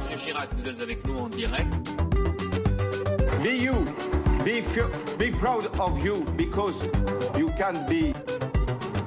[0.00, 1.72] Monsieur Chirac, vous êtes avec nous en direct.
[3.42, 3.84] Be you.
[4.44, 4.62] Be,
[5.18, 6.74] be proud of you because
[7.38, 8.12] you can be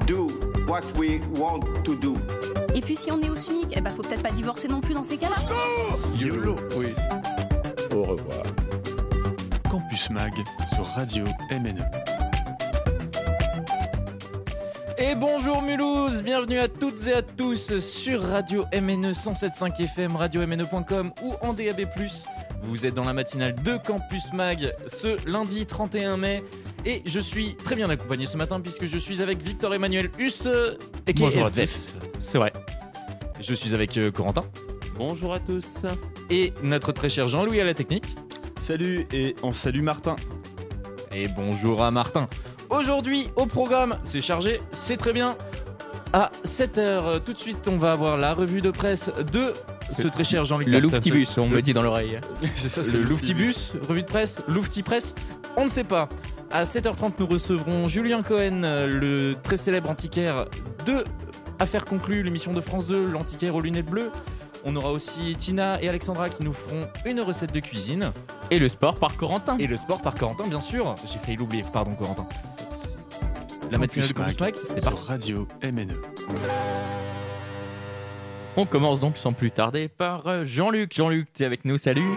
[0.06, 0.28] do
[0.68, 2.16] what we want to do.
[2.74, 4.94] Et puis si on est au SMIC, eh ben faut peut-être pas divorcer non plus
[4.94, 5.36] dans ces cas-là.
[6.20, 6.56] YOLO.
[6.76, 6.88] Oui.
[7.96, 8.44] Au revoir.
[9.70, 10.34] Campus Mag
[10.74, 11.84] sur Radio MNE.
[14.98, 21.12] Et bonjour Mulhouse, bienvenue à toutes et à tous sur Radio MNE 107.5 FM, radio-mne.com
[21.24, 21.82] ou en DAB+.
[22.64, 26.44] Vous êtes dans la matinale de Campus Mag ce lundi 31 mai
[26.86, 30.48] et je suis très bien accompagné ce matin puisque je suis avec Victor Emmanuel Huss
[31.06, 31.90] et Bonjour à tous.
[32.20, 32.52] C'est vrai.
[33.40, 34.46] Je suis avec euh, Corentin
[34.98, 35.86] Bonjour à tous.
[36.32, 38.06] et notre très cher Jean-Louis à la technique.
[38.60, 40.16] Salut et on salue Martin.
[41.12, 42.28] Et bonjour à Martin.
[42.70, 45.38] Aujourd'hui au programme, c'est chargé, c'est très bien.
[46.14, 49.54] À 7h, tout de suite, on va avoir la revue de presse de
[49.94, 50.80] ce très cher Jean-Luc Le.
[50.80, 52.20] Louftibus, on me dit dans l'oreille.
[52.56, 55.16] c'est ça, Le Louftibus, revue de presse, Loufti Presse,
[55.56, 56.10] on ne sait pas.
[56.52, 60.46] À 7h30, nous recevrons Julien Cohen, le très célèbre antiquaire
[60.86, 61.04] de
[61.60, 64.12] Affaires conclues, l'émission de France 2, l'antiquaire aux lunettes bleues.
[64.64, 68.12] On aura aussi Tina et Alexandra qui nous feront une recette de cuisine.
[68.52, 69.58] Et le sport par Corentin.
[69.58, 70.96] Et le sport par Corentin, bien sûr.
[71.06, 72.28] J'ai failli l'oublier, pardon Corentin.
[73.72, 75.06] La matinale de Campus Mag, c'est parti.
[75.08, 76.00] Radio MNE.
[78.56, 80.94] On commence donc sans plus tarder par euh, Jean-Luc.
[80.94, 82.02] Jean-Luc, tu es avec nous, salut.
[82.02, 82.16] En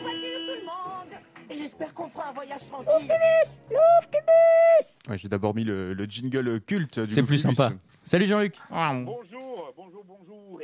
[0.00, 1.18] voiture tout le monde
[1.50, 3.08] J'espère qu'on fera un voyage tranquille.
[5.08, 7.72] Ouais, J'ai d'abord mis le, le jingle culte du C'est plus sympa.
[8.04, 8.54] Salut Jean-Luc.
[8.70, 9.33] Bonjour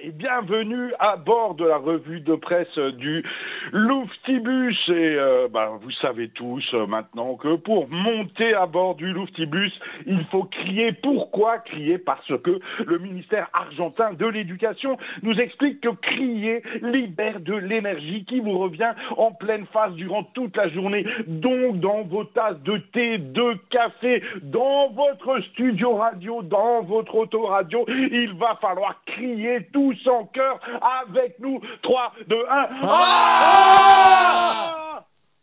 [0.02, 3.24] et bienvenue à bord de la revue de presse du
[3.72, 4.78] Louftibus.
[4.88, 9.72] Et euh, bah, vous savez tous euh, maintenant que pour monter à bord du Louftibus,
[10.06, 10.92] il faut crier.
[10.92, 11.98] Pourquoi crier?
[11.98, 18.40] Parce que le ministère argentin de l'éducation nous explique que crier libère de l'énergie qui
[18.40, 21.04] vous revient en pleine face durant toute la journée.
[21.26, 27.84] Donc dans vos tasses de thé, de café, dans votre studio radio, dans votre autoradio,
[27.88, 30.60] il va falloir crier tous en chœur
[31.02, 31.60] avec nous.
[31.82, 32.68] 3, 2, 1.
[32.82, 34.76] Ah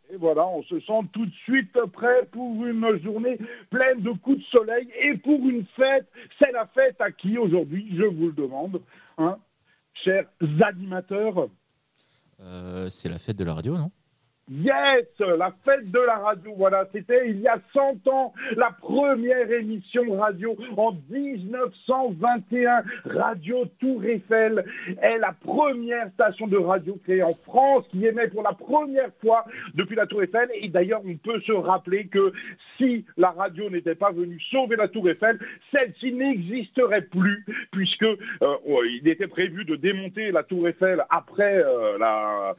[0.09, 3.37] et voilà, on se sent tout de suite prêt pour une journée
[3.69, 6.07] pleine de coups de soleil et pour une fête.
[6.39, 8.81] C'est la fête à qui aujourd'hui, je vous le demande,
[9.17, 9.37] hein,
[10.05, 10.23] chers
[10.61, 11.49] animateurs
[12.39, 13.91] Euh, c'est la fête de la radio, non?
[14.49, 19.51] Yes, la fête de la radio, voilà, c'était il y a 100 ans, la première
[19.51, 22.83] émission radio en 1921.
[23.03, 24.63] Radio Tour Eiffel
[25.01, 29.43] est la première station de radio créée en France qui émet pour la première fois
[29.73, 30.47] depuis la Tour Eiffel.
[30.53, 32.31] Et d'ailleurs, on peut se rappeler que
[32.77, 35.39] si la radio n'était pas venue sauver la Tour Eiffel,
[35.73, 37.43] celle-ci n'existerait plus
[37.73, 38.15] puisque euh,
[39.01, 42.53] il était prévu de démonter la Tour Eiffel après euh,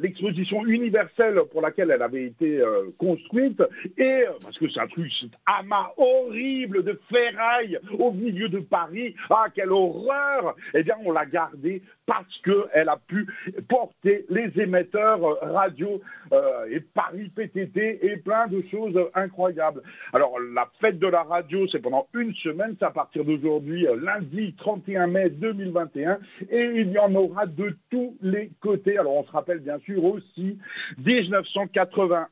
[0.00, 0.62] l'exposition
[1.50, 3.62] pour laquelle elle avait été euh, construite,
[3.96, 8.60] et euh, parce que c'est un truc, cet amas horrible de ferraille au milieu de
[8.60, 10.54] Paris, ah quelle horreur!
[10.74, 13.26] Eh bien on l'a gardée parce qu'elle a pu
[13.68, 16.00] porter les émetteurs euh, radio
[16.32, 19.82] euh, et Paris PTT et plein de choses incroyables.
[20.12, 23.96] Alors la fête de la radio, c'est pendant une semaine, c'est à partir d'aujourd'hui, euh,
[24.00, 26.18] lundi 31 mai 2021,
[26.50, 28.98] et il y en aura de tous les côtés.
[28.98, 30.58] Alors on se rappelle bien sûr aussi
[30.98, 32.28] 1981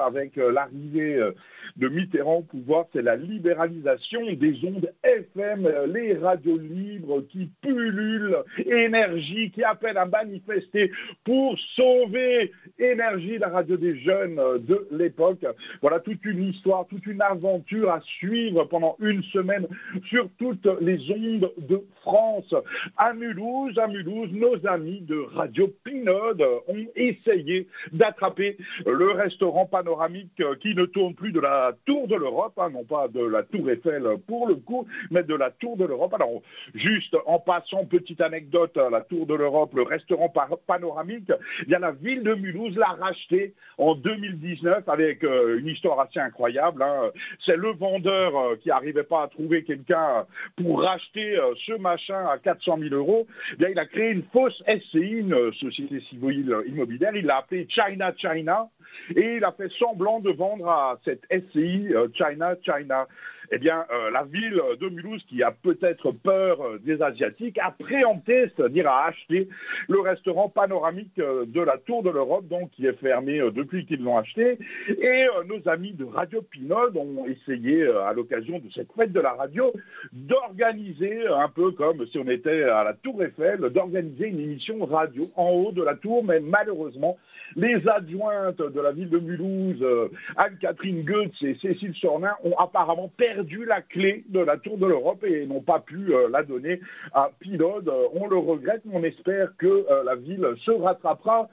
[0.00, 1.32] avec euh, l'arrivée euh,
[1.76, 8.38] de Mitterrand au pouvoir, c'est la libéralisation des ondes FM, les radios libres qui pullulent,
[8.58, 10.90] énergie qui appelle à manifester
[11.24, 15.44] pour sauver énergie, la radio des jeunes de l'époque.
[15.80, 19.66] Voilà toute une histoire, toute une aventure à suivre pendant une semaine
[20.08, 22.54] sur toutes les ondes de France.
[22.96, 30.42] À Mulhouse, à Mulhouse, nos amis de Radio Pinode ont essayé d'attraper le restaurant panoramique
[30.60, 31.53] qui ne tourne plus de la
[31.84, 35.34] Tour de l'Europe, hein, non pas de la Tour Eiffel pour le coup, mais de
[35.34, 36.14] la Tour de l'Europe.
[36.14, 36.42] Alors,
[36.74, 40.32] juste en passant, petite anecdote, la Tour de l'Europe, le restaurant
[40.66, 41.30] panoramique,
[41.62, 46.20] eh bien la ville de Mulhouse l'a racheté en 2019 avec euh, une histoire assez
[46.20, 46.82] incroyable.
[46.82, 47.10] hein.
[47.44, 50.26] C'est le vendeur euh, qui n'arrivait pas à trouver quelqu'un
[50.56, 53.26] pour racheter euh, ce machin à 400 000 euros.
[53.52, 57.14] Eh bien, il a créé une fausse SCI, une société civile immobilière.
[57.14, 58.68] Il l'a appelée China China
[59.14, 63.06] et il a fait semblant de vendre à cette SCI euh, China China.
[63.52, 67.70] eh bien, euh, la ville de Mulhouse, qui a peut-être peur euh, des Asiatiques, a
[67.70, 69.48] préempté, c'est-à-dire a acheté
[69.88, 74.16] le restaurant panoramique de la Tour de l'Europe, donc qui est fermé depuis qu'ils l'ont
[74.16, 74.58] acheté.
[74.88, 79.32] Et nos amis de Radio Pinode ont essayé, à l'occasion de cette fête de la
[79.32, 79.72] radio,
[80.12, 85.24] d'organiser, un peu comme si on était à la Tour Eiffel, d'organiser une émission radio
[85.36, 87.16] en haut de la tour, mais malheureusement,
[87.56, 93.08] les adjointes de la ville de Mulhouse, euh, Anne-Catherine Goetz et Cécile Sornin, ont apparemment
[93.16, 96.80] perdu la clé de la Tour de l'Europe et n'ont pas pu euh, la donner
[97.12, 97.88] à Pinode.
[97.88, 101.48] Euh, On le regrette, mais on espère que la ville se rattrapera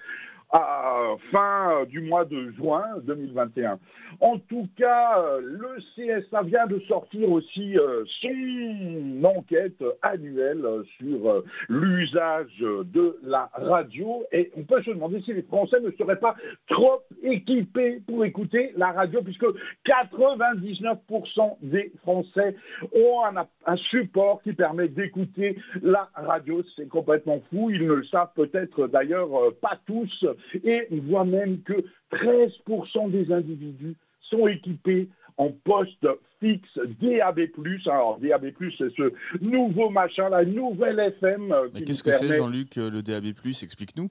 [0.51, 3.79] à fin du mois de juin 2021.
[4.19, 10.83] En tout cas, euh, le CSA vient de sortir aussi euh, son enquête annuelle euh,
[10.97, 15.91] sur euh, l'usage de la radio et on peut se demander si les Français ne
[15.91, 16.35] seraient pas
[16.67, 19.45] trop équipés pour écouter la radio puisque
[19.85, 22.55] 99% des Français
[22.93, 26.61] ont un, un support qui permet d'écouter la radio.
[26.75, 27.69] C'est complètement fou.
[27.69, 30.25] Ils ne le savent peut-être d'ailleurs euh, pas tous
[30.63, 31.73] et on voit même que
[32.11, 36.07] 13% des individus sont équipés en poste
[36.39, 37.39] fixe DAB+.
[37.85, 41.51] Alors DAB+, c'est ce nouveau machin, la nouvelle FM.
[41.51, 44.09] euh, Mais qu'est-ce que c'est, Jean-Luc, euh, le DAB+, explique-nous.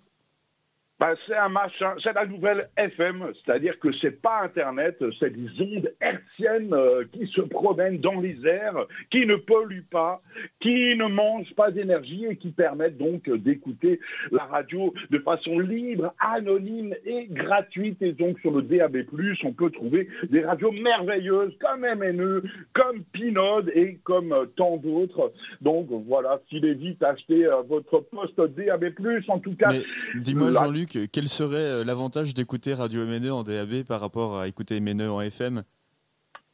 [1.00, 5.48] Ben, c'est un machin, c'est la nouvelle FM, c'est-à-dire que c'est pas Internet, c'est des
[5.62, 10.20] ondes hertziennes euh, qui se promènent dans les airs, qui ne polluent pas,
[10.60, 13.98] qui ne mangent pas d'énergie et qui permettent donc d'écouter
[14.30, 18.02] la radio de façon libre, anonyme et gratuite.
[18.02, 18.98] Et donc sur le DAB+,
[19.44, 22.42] on peut trouver des radios merveilleuses comme MNE,
[22.74, 25.32] comme Pinode et comme euh, tant d'autres.
[25.62, 28.92] Donc voilà, filez vite acheter euh, votre poste DAB+,
[29.28, 29.70] en tout cas.
[30.16, 30.60] Dis-moi, la-
[30.92, 35.08] Jean-Luc, quel serait euh, l'avantage d'écouter Radio MNE en DAB par rapport à écouter MNE
[35.08, 35.62] en FM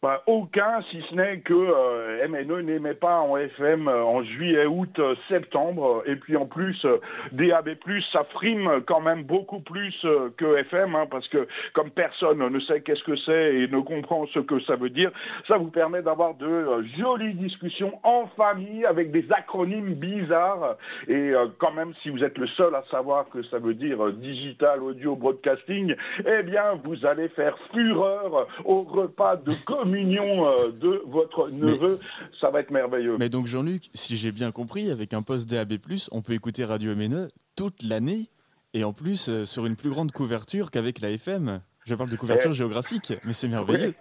[0.06, 4.64] Bah, aucun, si ce n'est que euh, MNE n'émet pas en FM euh, en juillet,
[4.64, 6.04] août, euh, septembre.
[6.06, 6.86] Et puis en plus,
[7.32, 7.70] DAB+,
[8.12, 10.06] ça frime quand même beaucoup plus
[10.36, 14.26] que FM, hein, parce que comme personne ne sait qu'est-ce que c'est et ne comprend
[14.26, 15.10] ce que ça veut dire,
[15.48, 20.76] ça vous permet d'avoir de jolies discussions en famille avec des acronymes bizarres.
[21.08, 24.84] Et quand même, si vous êtes le seul à savoir que ça veut dire digital,
[24.84, 29.50] audio, broadcasting, eh bien, vous allez faire fureur au repas de
[29.96, 31.98] communion euh, de votre neveu.
[32.40, 33.16] Ça va être merveilleux.
[33.18, 35.74] Mais donc, Jean-Luc, si j'ai bien compris, avec un poste DAB+,
[36.12, 38.28] on peut écouter Radio MNE toute l'année,
[38.74, 41.60] et en plus, euh, sur une plus grande couverture qu'avec la FM.
[41.84, 42.54] Je parle de couverture Eh.
[42.54, 43.94] géographique, mais c'est merveilleux.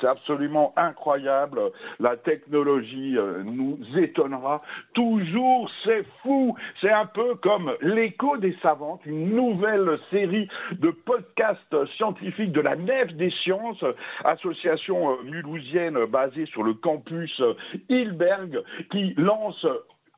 [0.00, 1.60] C'est absolument incroyable.
[1.98, 4.62] La technologie euh, nous étonnera
[4.94, 5.70] toujours.
[5.84, 6.54] C'est fou.
[6.80, 12.76] C'est un peu comme l'écho des savantes, une nouvelle série de podcasts scientifiques de la
[12.76, 13.84] Nef des Sciences,
[14.24, 17.54] association euh, mulhousienne basée sur le campus euh,
[17.88, 19.66] Hilberg, qui lance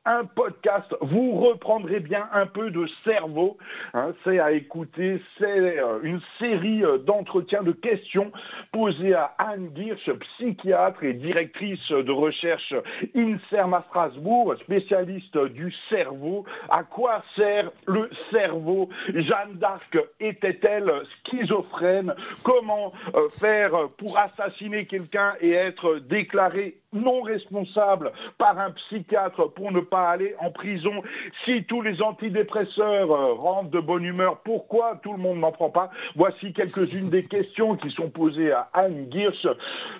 [0.05, 3.57] un podcast, vous reprendrez bien un peu de cerveau.
[3.93, 8.31] hein, c'est à écouter, c'est euh, une série euh, d'entretiens, de questions
[8.71, 12.73] posées à Anne Girsch, psychiatre et directrice de recherche
[13.15, 16.45] INSERM à Strasbourg, spécialiste du cerveau.
[16.69, 18.89] À quoi sert le cerveau?
[19.13, 20.91] Jeanne d'Arc était-elle
[21.25, 22.13] schizophrène?
[22.43, 29.71] Comment euh, faire pour assassiner quelqu'un et être déclaré non responsable par un psychiatre pour
[29.71, 31.03] ne pas aller en prison.
[31.45, 35.69] Si tous les antidépresseurs euh, rendent de bonne humeur, pourquoi tout le monde n'en prend
[35.69, 35.91] pas?
[36.15, 39.47] Voici quelques-unes des questions qui sont posées à Anne Girsch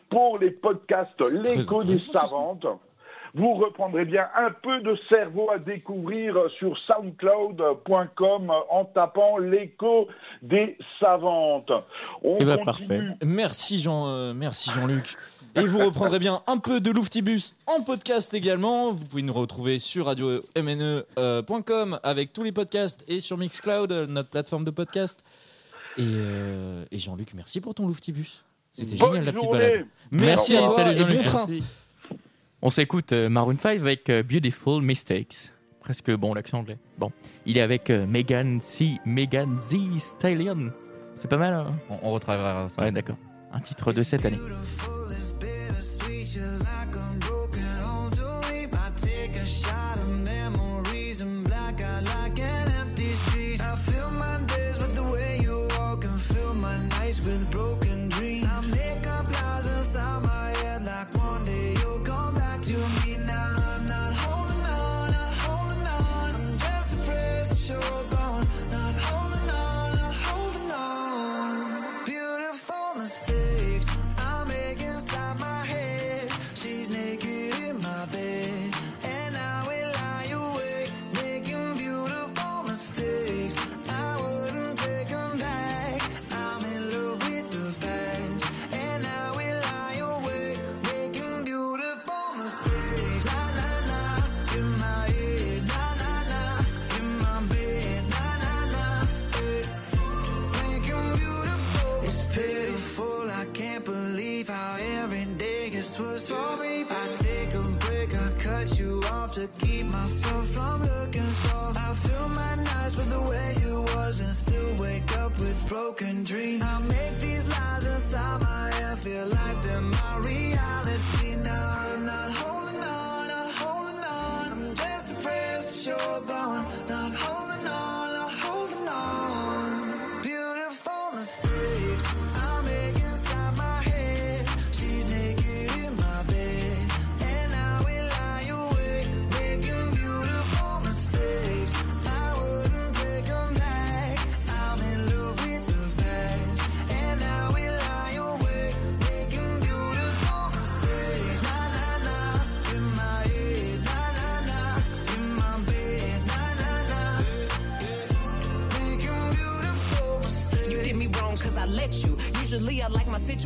[0.09, 2.65] pour les podcasts L'écho des savantes.
[3.35, 10.07] Vous reprendrez bien un peu de cerveau à découvrir sur soundcloud.com en tapant l'écho
[10.42, 11.71] des savantes.
[12.23, 12.87] On Eh ben, continue.
[12.87, 13.01] parfait.
[13.23, 15.15] Merci Jean, euh, merci Jean-Luc.
[15.56, 18.89] Et vous reprendrez bien un peu de Louftibus en podcast également.
[18.92, 24.30] Vous pouvez nous retrouver sur radio-mne.com avec tous les podcasts et sur Mixcloud, euh, notre
[24.30, 25.23] plateforme de podcast.
[25.97, 28.44] Et, euh, et Jean-Luc, merci pour ton Louftibus.
[28.71, 29.85] C'était génial la petite balade.
[30.11, 31.18] Merci à Salut, toi salut, et Jean-Luc.
[31.18, 31.45] bon train.
[31.47, 31.63] Merci.
[32.61, 35.51] On s'écoute euh, Maroon 5 avec euh, Beautiful Mistakes.
[35.80, 36.78] Presque bon l'accent anglais.
[36.97, 37.11] Bon,
[37.45, 38.97] il est avec euh, Megan C.
[39.06, 40.71] Megan Z Stallion.
[41.16, 41.54] C'est pas mal.
[41.54, 41.73] hein?
[41.89, 42.81] On, on retravaillera ça.
[42.83, 43.18] ouais, d'accord.
[43.51, 44.37] Un titre de cette année.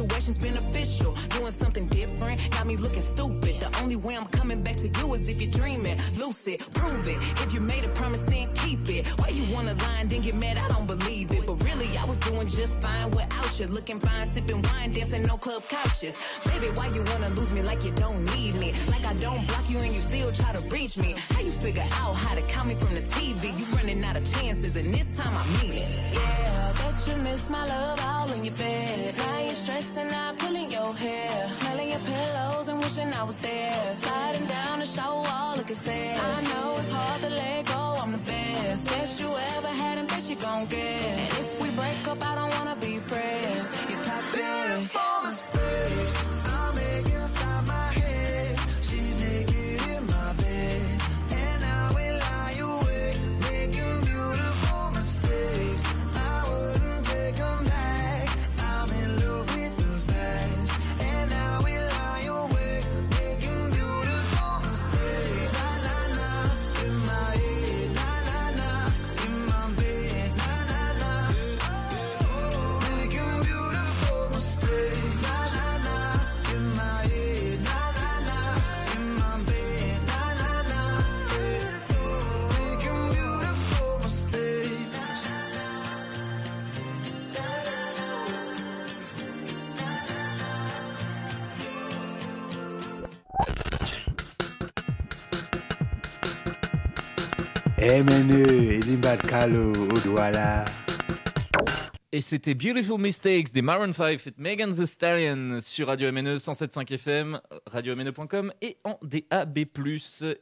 [0.04, 1.13] Situations beneficial.
[13.60, 13.74] Without.
[13.74, 16.16] Looking fine, sipping wine, dancing no club couches.
[16.46, 18.74] Baby, why you wanna lose me like you don't need me?
[18.90, 21.16] Like I don't block you and you still try to reach me.
[21.32, 23.58] How you figure out how to call me from the TV?
[23.58, 25.90] You running out of chances, and this time I mean it.
[25.90, 29.16] Yeah, bet you miss my love all in your bed.
[29.18, 31.50] Now you're stressing out, pulling your hair.
[31.60, 33.86] Smelling your pillows and wishing I was there.
[33.96, 36.20] Sliding down the shower wall, looking sad.
[36.20, 38.88] I know it's hard to let go, I'm the best.
[38.88, 41.63] Best you ever had and best you gon' get.
[41.76, 43.72] Break up, I don't wanna be friends.
[43.90, 44.00] You're
[44.94, 45.53] toxic.
[97.94, 100.66] Emene, Elimbarkalo, Odwala.
[102.12, 106.92] Et c'était Beautiful Mistakes des Maroon 5 et Megan Thee Stallion sur Radio MNE 107.5
[106.92, 109.60] FM, radiomne.com et en DAB+.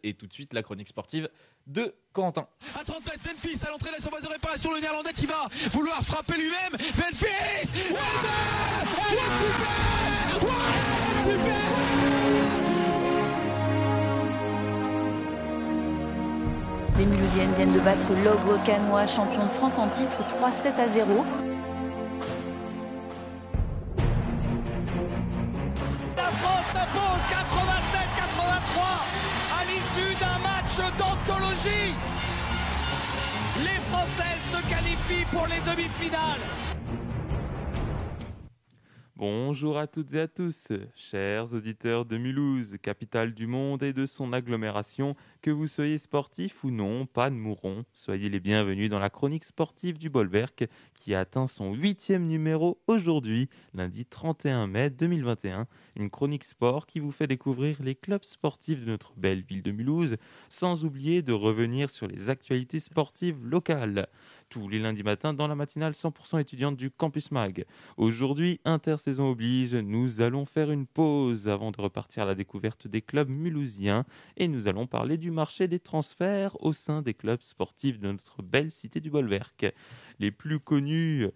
[0.01, 1.27] Et tout de suite, la chronique sportive
[1.67, 2.47] de Corentin.
[2.79, 5.49] À 30 mètres, Memphis à l'entrée de la surface de réparation, le néerlandais qui va
[5.71, 6.79] vouloir frapper lui-même.
[6.97, 7.99] Memphis Ouais,
[9.11, 9.25] Elle est
[11.25, 12.20] super
[16.97, 21.25] Les Mulhousiennes viennent de battre l'Ogre Canois, champion de France en titre 3-7 à 0.
[26.17, 28.79] La France s'impose 87-83
[29.57, 31.95] à l'issue d'un match d'anthologie.
[33.63, 36.70] Les Françaises se qualifient pour les demi-finales.
[39.21, 44.07] Bonjour à toutes et à tous, chers auditeurs de Mulhouse, capitale du monde et de
[44.07, 48.97] son agglomération, que vous soyez sportif ou non, pas de mouron, soyez les bienvenus dans
[48.97, 54.89] la chronique sportive du Bolwerk qui a atteint son huitième numéro aujourd'hui, lundi 31 mai
[54.89, 59.61] 2021, une chronique sport qui vous fait découvrir les clubs sportifs de notre belle ville
[59.61, 60.17] de Mulhouse,
[60.49, 64.07] sans oublier de revenir sur les actualités sportives locales
[64.51, 67.63] tous les lundis matins dans la matinale 100% étudiante du Campus Mag.
[67.95, 73.01] Aujourd'hui, intersaison oblige, nous allons faire une pause avant de repartir à la découverte des
[73.01, 74.05] clubs mulhousiens
[74.35, 78.41] et nous allons parler du marché des transferts au sein des clubs sportifs de notre
[78.41, 79.73] belle cité du Bolwerk.
[80.19, 81.29] Les plus connus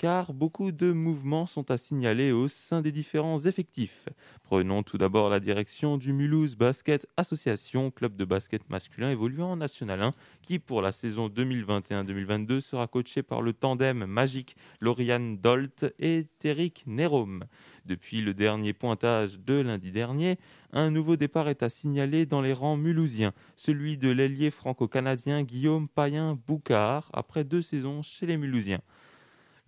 [0.00, 4.08] car beaucoup de mouvements sont à signaler au sein des différents effectifs.
[4.42, 9.56] Prenons tout d'abord la direction du Mulhouse Basket Association, club de basket masculin évoluant en
[9.56, 15.94] National 1, qui pour la saison 2021-2022 sera coaché par le tandem magique Lauriane Dolt
[15.98, 17.44] et Terrick Nerom.
[17.84, 20.38] Depuis le dernier pointage de lundi dernier,
[20.72, 25.88] un nouveau départ est à signaler dans les rangs mulhousiens, celui de l'ailier franco-canadien Guillaume
[25.88, 28.80] Payen-Boucard, après deux saisons chez les Mulhousiens.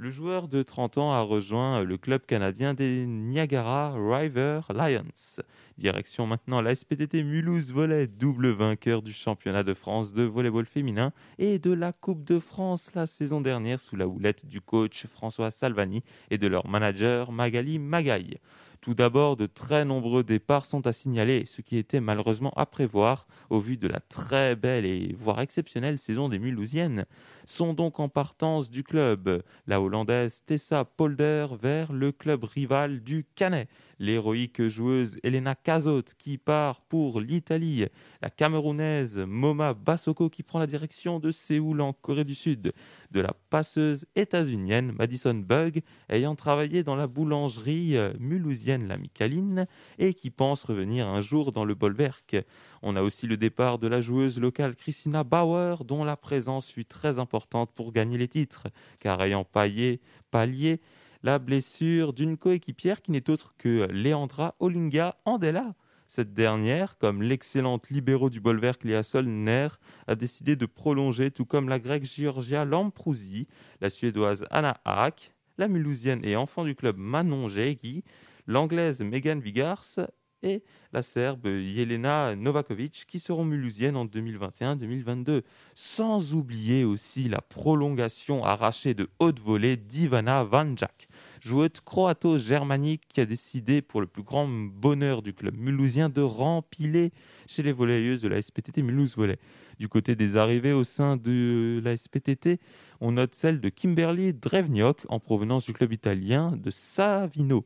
[0.03, 5.41] Le joueur de 30 ans a rejoint le club canadien des Niagara River Lions.
[5.79, 11.13] Direction maintenant la SPTT Mulhouse Volley, double vainqueur du championnat de France de volleyball féminin
[11.39, 15.53] et de la Coupe de France la saison dernière sous la houlette du coach François
[15.53, 18.41] Salvani et de leur manager Magali Magaille.
[18.83, 23.29] Tout d'abord, de très nombreux départs sont à signaler, ce qui était malheureusement à prévoir
[23.49, 27.07] au vu de la très belle et voire exceptionnelle saison des Mulhousiennes.
[27.45, 29.43] Sont donc en partance du club.
[29.67, 33.69] La Hollandaise Tessa Polder vers le club rival du Canet,
[33.99, 37.87] l'héroïque joueuse Elena Cazot qui part pour l'Italie,
[38.21, 42.73] la Camerounaise Moma Bassoko qui prend la direction de Séoul en Corée du Sud,
[43.11, 49.67] de la passeuse états-unienne Madison Bug ayant travaillé dans la boulangerie mulhousienne La Micaline
[49.99, 52.37] et qui pense revenir un jour dans le Bolwerk.
[52.83, 56.85] On a aussi le départ de la joueuse locale Christina Bauer dont la présence fut
[56.85, 58.67] très importante pour gagner les titres
[58.99, 60.01] car ayant paillé,
[60.33, 60.81] pallié
[61.23, 65.75] la blessure d'une coéquipière qui n'est autre que Leandra Olinga Andela.
[66.09, 69.69] Cette dernière, comme l'excellente libéraux du Bolwerk Léa Solner,
[70.09, 73.47] a décidé de prolonger, tout comme la grecque Georgia Lamproussi,
[73.81, 78.03] la suédoise Anna Haak, la mulhousienne et enfant du club Manon Jegi,
[78.47, 80.01] l'anglaise Megan Vigars
[80.43, 85.43] et la serbe Jelena Novakovic qui seront mulhousiennes en 2021-2022.
[85.75, 91.09] Sans oublier aussi la prolongation arrachée de haute volée d'Ivana Vanjak,
[91.41, 97.13] joueuse croato-germanique qui a décidé pour le plus grand bonheur du club mulhousien de rempiler
[97.47, 99.39] chez les volleyeuses de la SPTT Mulhouse Volley.
[99.79, 102.61] Du côté des arrivées au sein de la SPTT,
[103.01, 107.65] on note celle de Kimberly Drevniok en provenance du club italien de Savino.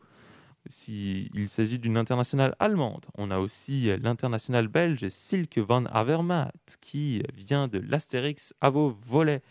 [0.69, 7.69] S'il s'agit d'une internationale allemande, on a aussi l'international belge Silke van Avermaet qui vient
[7.69, 9.43] de l'Astérix Avo Volley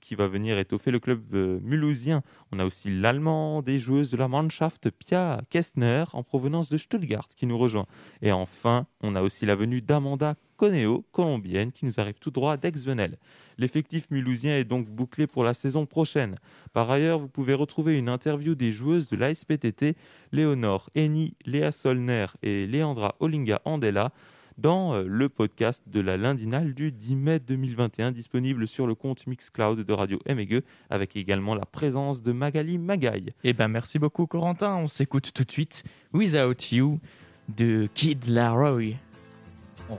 [0.00, 2.22] qui va venir étoffer le club euh, mulhousien.
[2.52, 7.28] On a aussi l'allemand des joueuses de la Mannschaft Pia Kestner en provenance de Stuttgart
[7.36, 7.86] qui nous rejoint.
[8.22, 12.56] Et enfin, on a aussi la venue d'Amanda Coneo, colombienne, qui nous arrive tout droit
[12.56, 13.18] d'Aix-Venel.
[13.58, 16.36] L'effectif mulhousien est donc bouclé pour la saison prochaine.
[16.72, 19.96] Par ailleurs, vous pouvez retrouver une interview des joueuses de l'ASPTT,
[20.32, 24.12] Léonore Eni, Léa Solner et Leandra Olinga Andela,
[24.58, 29.26] dans euh, le podcast de la Lindinale du 10 mai 2021, disponible sur le compte
[29.26, 33.32] Mixcloud de Radio MEG, avec également la présence de Magali Magaille.
[33.42, 37.00] Eh ben merci beaucoup Corentin, on s'écoute tout de suite Without You
[37.48, 38.94] de Kid Laroi.
[39.90, 39.98] On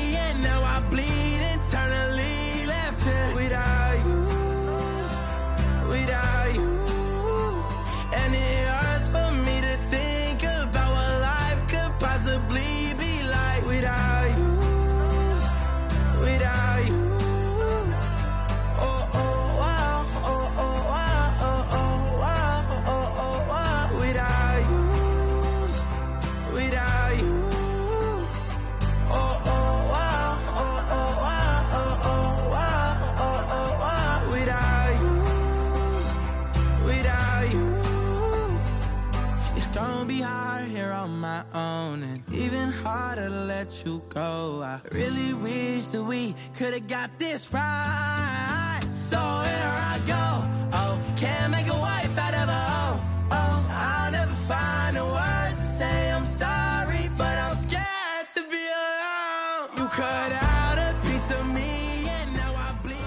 [44.13, 44.61] go.
[44.63, 48.81] I really wish that we could have got this right.
[49.09, 50.43] So here I go.
[50.73, 52.99] Oh, can't make a wife out of a hoe.
[53.31, 58.63] Oh, I'll never find the words to say I'm sorry, but I'm scared to be
[58.81, 59.69] alone.
[59.77, 62.97] You cut out a piece of me and now I bleed.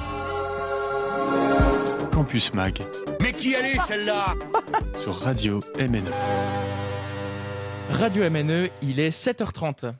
[2.13, 2.83] Campus Mag
[3.21, 4.35] Mais qui allait celle-là?
[5.03, 6.11] Sur Radio MNE.
[7.91, 9.95] Radio MNE, il est 7h30.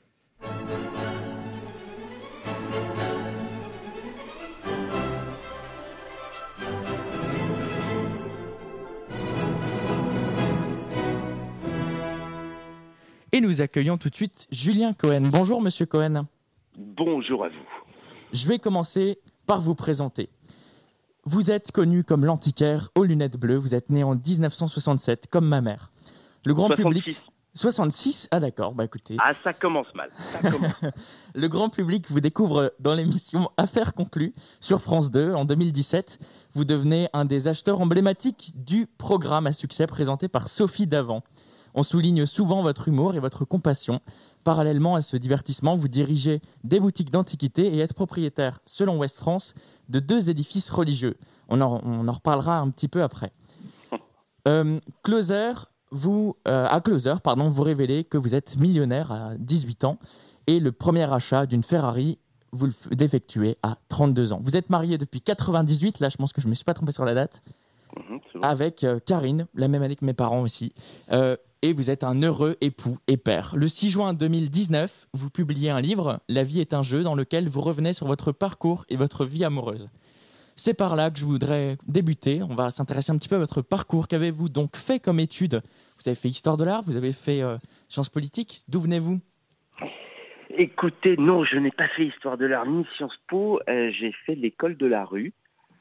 [13.35, 15.23] Et nous accueillons tout de suite Julien Cohen.
[15.23, 16.25] Bonjour Monsieur Cohen.
[16.77, 17.65] Bonjour à vous.
[18.31, 20.29] Je vais commencer par vous présenter.
[21.25, 23.57] Vous êtes connu comme l'antiquaire aux lunettes bleues.
[23.57, 25.91] Vous êtes né en 1967, comme ma mère.
[26.45, 27.01] Le grand 66.
[27.01, 27.21] public.
[27.55, 29.17] 66 Ah d'accord, bah écoutez.
[29.19, 30.11] Ah, ça commence mal.
[30.17, 30.71] Ça commence.
[31.35, 36.19] Le grand public vous découvre dans l'émission Affaires conclues sur France 2 en 2017.
[36.53, 41.21] Vous devenez un des acheteurs emblématiques du programme à succès présenté par Sophie Davant.
[41.75, 43.99] On souligne souvent votre humour et votre compassion.
[44.43, 49.53] Parallèlement à ce divertissement, vous dirigez des boutiques d'antiquités et êtes propriétaire, selon Ouest France,
[49.89, 51.15] de deux édifices religieux.
[51.49, 53.31] On en, on en reparlera un petit peu après.
[54.47, 55.53] Euh, Closer,
[55.89, 59.97] vous, euh, à Closer, pardon, vous révélez que vous êtes millionnaire à 18 ans
[60.45, 62.19] et le premier achat d'une Ferrari,
[62.51, 64.39] vous l'effectuez à 32 ans.
[64.43, 66.91] Vous êtes marié depuis 98, là je pense que je ne me suis pas trompé
[66.91, 67.41] sur la date,
[67.97, 68.41] Mhm, bon.
[68.41, 70.73] avec euh, Karine, la même année que mes parents aussi.
[71.11, 71.35] Euh,
[71.65, 73.55] et vous êtes un heureux époux et père.
[73.55, 77.49] Le 6 juin 2019, vous publiez un livre, La vie est un jeu, dans lequel
[77.49, 79.89] vous revenez sur votre parcours et votre vie amoureuse.
[80.55, 82.43] C'est par là que je voudrais débuter.
[82.43, 84.07] On va s'intéresser un petit peu à votre parcours.
[84.07, 85.63] Qu'avez-vous donc fait comme études
[85.97, 88.61] Vous avez fait histoire de l'art, vous avez fait euh, sciences politiques.
[88.67, 89.19] D'où venez-vous?
[90.55, 93.59] Écoutez, non, je n'ai pas fait histoire de l'art ni Sciences Po.
[93.67, 95.33] Euh, j'ai fait l'école de la rue.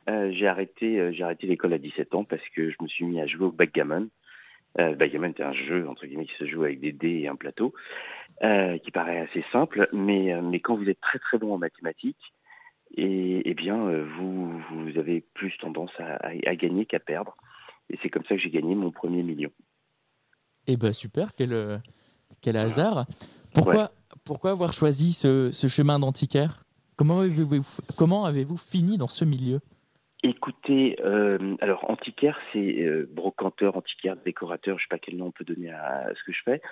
[0.08, 3.20] Euh, j'ai arrêté, j'ai arrêté l'école à 17 ans parce que je me suis mis
[3.20, 4.08] à jouer au backgammon.
[4.80, 7.36] Euh, backgammon, c'est un jeu entre guillemets qui se joue avec des dés et un
[7.36, 7.74] plateau,
[8.42, 11.58] euh, qui paraît assez simple, mais euh, mais quand vous êtes très très bon en
[11.58, 12.32] mathématiques,
[12.96, 17.36] et eh bien euh, vous vous avez plus tendance à, à- à gagner qu'à perdre.
[17.90, 19.50] Et c'est comme ça que j'ai gagné mon premier million.
[20.66, 21.80] Eh ben super, quel,
[22.40, 23.06] quel hasard.
[23.52, 23.92] Pourquoi,
[24.24, 26.64] pourquoi avoir choisi ce, ce chemin d'antiquaire?
[26.96, 27.62] Comment avez-vous
[27.96, 29.60] comment avez-vous fini dans ce milieu?
[30.26, 35.30] Écoutez, euh, alors antiquaire, c'est euh, brocanteur, antiquaire, décorateur, je sais pas quel nom on
[35.32, 36.62] peut donner à, ce que je fais.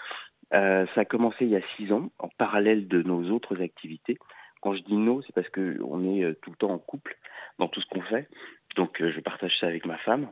[0.54, 4.16] Euh, ça a commencé il y a six ans, en parallèle de nos autres activités.
[4.62, 7.18] Quand je dis nos, c'est parce que on est tout le temps en couple
[7.58, 8.26] dans tout ce qu'on fait.
[8.74, 10.30] Donc je partage ça avec ma femme.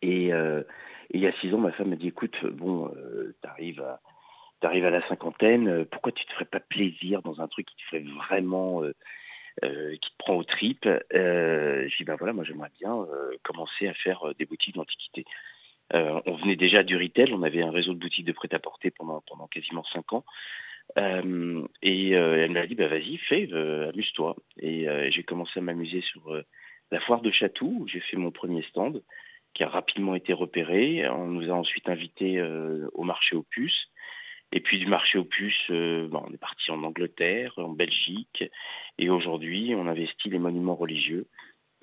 [0.00, 0.30] Et,
[1.14, 2.88] il y a six ans, ma femme m'a dit, écoute, bon,
[3.42, 4.00] t'arrives à
[4.62, 8.04] à la cinquantaine, pourquoi tu te ferais pas plaisir dans un truc qui te ferait
[8.14, 8.82] vraiment
[9.64, 10.88] euh, qui te prend aux tripes.
[11.14, 14.74] Euh, j'ai dit, ben voilà, moi j'aimerais bien euh, commencer à faire euh, des boutiques
[14.74, 15.24] d'antiquité.
[15.94, 19.20] Euh, on venait déjà du retail, on avait un réseau de boutiques de prêt-à-porter pendant,
[19.22, 20.24] pendant quasiment cinq ans.
[20.98, 24.36] Euh, et elle m'a dit, bah, vas-y, fais, amuse-toi.
[24.58, 26.34] Et j'ai commencé à m'amuser sur
[26.90, 29.02] la foire de Chatou, où j'ai fait mon premier stand,
[29.54, 31.06] qui a rapidement été repéré.
[31.08, 32.42] On nous a ensuite invités
[32.94, 33.88] au marché aux puces.
[34.52, 38.44] Et puis du marché aux puces, euh, bon, on est parti en Angleterre, en Belgique,
[38.98, 41.26] et aujourd'hui, on investit les monuments religieux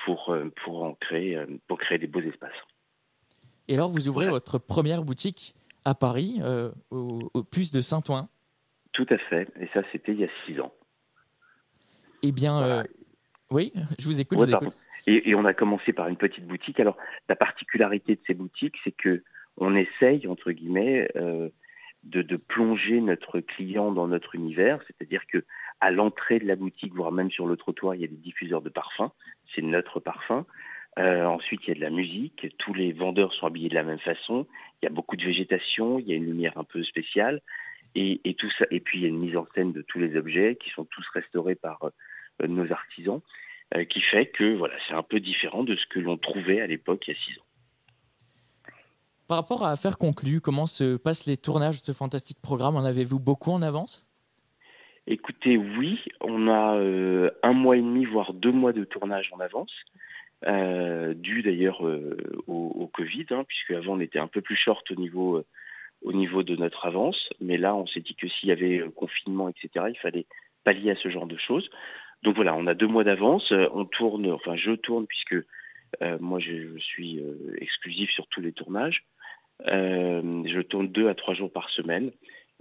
[0.06, 2.52] pour, euh, pour, en créer, euh, pour créer des beaux espaces.
[3.68, 8.30] Et alors vous ouvrez votre première boutique à Paris, euh, au, au Puce de Saint-Ouen.
[8.92, 10.74] Tout à fait, et ça, c'était il y a six ans.
[12.22, 12.84] Eh bien,
[13.50, 14.40] oui, je vous écoute.
[14.40, 14.68] Ouais, je vous pardon.
[14.68, 14.80] écoute.
[15.08, 16.80] Et, et on a commencé par une petite boutique.
[16.80, 16.98] Alors,
[17.30, 19.24] la particularité de ces boutiques, c'est que
[19.58, 21.50] on essaye, entre guillemets, euh,
[22.04, 24.82] de, plonger notre client dans notre univers.
[24.88, 25.44] C'est-à-dire que
[25.80, 28.62] à l'entrée de la boutique, voire même sur le trottoir, il y a des diffuseurs
[28.62, 29.12] de parfums.
[29.54, 30.46] C'est notre parfum.
[30.98, 32.48] Euh, ensuite, il y a de la musique.
[32.58, 34.48] Tous les vendeurs sont habillés de la même façon.
[34.82, 36.00] Il y a beaucoup de végétation.
[36.00, 37.42] Il y a une lumière un peu spéciale.
[37.96, 38.66] Et, et tout ça.
[38.72, 40.86] Et puis, il y a une mise en scène de tous les objets qui sont
[40.86, 43.22] tous restaurés par euh, nos artisans,
[43.76, 46.68] euh, qui fait que voilà, c'est un peu différent de ce que l'on trouvait à
[46.68, 47.49] l'époque il y a six ans.
[49.30, 52.76] Par rapport à Affaires conclues, comment se passent les tournages de ce fantastique programme?
[52.76, 54.08] En avez-vous beaucoup en avance?
[55.06, 59.40] Écoutez, oui, on a euh, un mois et demi, voire deux mois de tournage en
[59.40, 59.72] avance,
[60.48, 64.90] euh, dû d'ailleurs euh, au, Covid, hein, puisque avant on était un peu plus short
[64.90, 65.44] au niveau,
[66.02, 69.48] au niveau de notre avance, mais là on s'est dit que s'il y avait confinement,
[69.48, 70.26] etc., il fallait
[70.64, 71.70] pallier à ce genre de choses.
[72.24, 75.36] Donc voilà, on a deux mois d'avance, on tourne, enfin je tourne puisque
[76.20, 77.22] moi je, suis
[77.62, 79.06] exclusif sur tous les tournages.
[79.68, 82.12] Euh, je tourne deux à trois jours par semaine.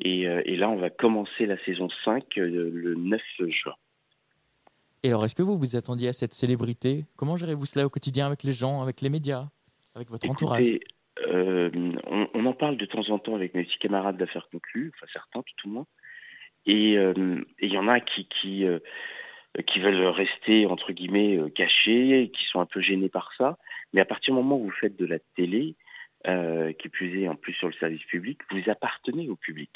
[0.01, 3.75] Et, euh, et là, on va commencer la saison 5 euh, le 9 juin.
[5.03, 7.05] Et alors, est-ce que vous vous attendiez à cette célébrité?
[7.17, 9.47] Comment gérez-vous cela au quotidien avec les gens, avec les médias,
[9.95, 10.79] avec votre entourage?
[11.27, 11.71] euh,
[12.07, 15.07] on, on en parle de temps en temps avec mes petits camarades d'affaires conclues, enfin
[15.13, 15.87] certains tout au moins.
[16.67, 18.79] Et euh, il y en a qui, qui, euh,
[19.67, 23.59] qui veulent rester, entre guillemets, cachés, qui sont un peu gênés par ça.
[23.93, 25.77] Mais à partir du moment où vous faites de la télé,
[26.27, 29.71] euh, qui plus en plus sur le service public, vous appartenez au public.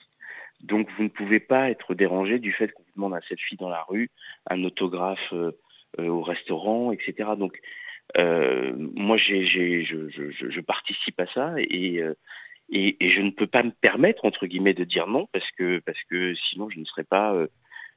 [0.62, 3.68] Donc vous ne pouvez pas être dérangé du fait qu'on vous demande un selfie dans
[3.68, 4.10] la rue,
[4.48, 5.52] un autographe euh,
[5.98, 7.30] euh, au restaurant, etc.
[7.36, 7.60] Donc
[8.18, 12.02] euh, moi je, participe à ça et,
[12.70, 16.78] je ne peux pas me permettre entre guillemets de dire non parce que sinon je
[16.78, 17.34] ne serais pas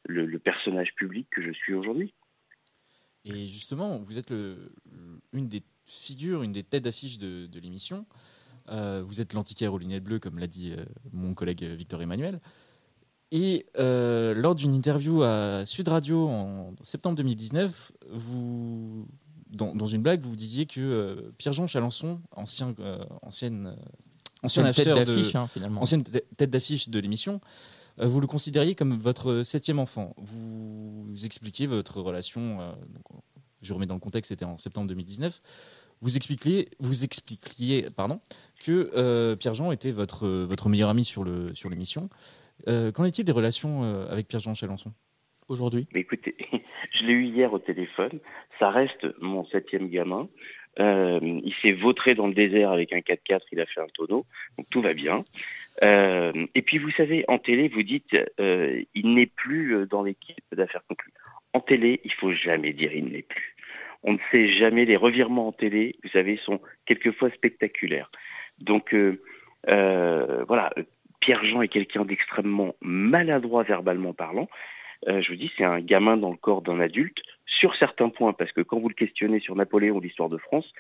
[0.06, 2.14] le, personnage public que je suis aujourd'hui.
[3.26, 4.32] Et justement, vous êtes
[5.34, 8.06] une des figures, une des têtes d'affiche de l'émission.
[8.70, 12.40] Euh, vous êtes l'antiquaire aux lunettes bleues, comme l'a dit euh, mon collègue Victor Emmanuel.
[13.32, 19.08] Et euh, lors d'une interview à Sud Radio en septembre 2019, vous,
[19.50, 23.76] dans, dans une blague, vous disiez que euh, Pierre-Jean Chalençon, ancien, euh, ancienne, euh,
[24.44, 25.82] ancien Une tête acheteur de, d'affiche, hein, finalement.
[25.82, 27.42] ancienne tête d'affiche de l'émission,
[28.00, 30.14] euh, vous le considériez comme votre septième enfant.
[30.18, 32.62] Vous, vous expliquiez votre relation.
[32.62, 33.22] euh, donc,
[33.62, 35.42] je remets dans le contexte, c'était en septembre 2019.
[36.02, 38.20] Vous expliquiez, vous expliquiez pardon,
[38.64, 42.10] que euh, Pierre-Jean était votre, votre meilleur ami sur le sur l'émission.
[42.68, 44.94] Euh, Qu'en est-il des relations euh, avec Pierre-Jean Chalençon
[45.48, 45.88] aujourd'hui?
[45.96, 46.36] Écoutez,
[46.94, 48.20] je l'ai eu hier au téléphone.
[48.60, 50.28] Ça reste mon septième gamin.
[50.80, 54.26] Euh, il s'est vautré dans le désert avec un 4x4, il a fait un tonneau,
[54.58, 55.24] donc tout va bien.
[55.84, 60.44] Euh, et puis vous savez, en télé, vous dites, euh, il n'est plus dans l'équipe
[60.52, 61.14] d'affaires conclues.
[61.54, 63.55] En télé, il faut jamais dire il n'est plus.
[64.08, 68.10] On ne sait jamais, les revirements en télé, vous savez, sont quelquefois spectaculaires.
[68.60, 69.20] Donc euh,
[69.68, 70.72] euh, voilà,
[71.22, 74.48] Pierre-Jean est quelqu'un d'extrêmement maladroit verbalement parlant.
[75.08, 78.34] Euh, je vous dis, c'est un gamin dans le corps d'un adulte sur certains points,
[78.34, 80.72] parce que quand vous le questionnez sur Napoléon, l'histoire de France,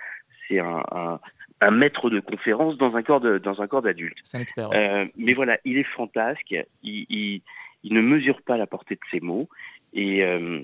[0.47, 1.19] c'est un, un,
[1.61, 4.17] un maître de conférence dans un corps de, dans un corps d'adulte.
[4.23, 4.69] C'est un expert.
[4.73, 7.41] Euh, mais voilà, il est fantasque, il, il,
[7.83, 9.49] il ne mesure pas la portée de ses mots,
[9.93, 10.61] et, euh,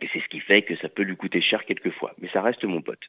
[0.00, 2.14] et c'est ce qui fait que ça peut lui coûter cher quelquefois.
[2.18, 3.00] Mais ça reste mon pote.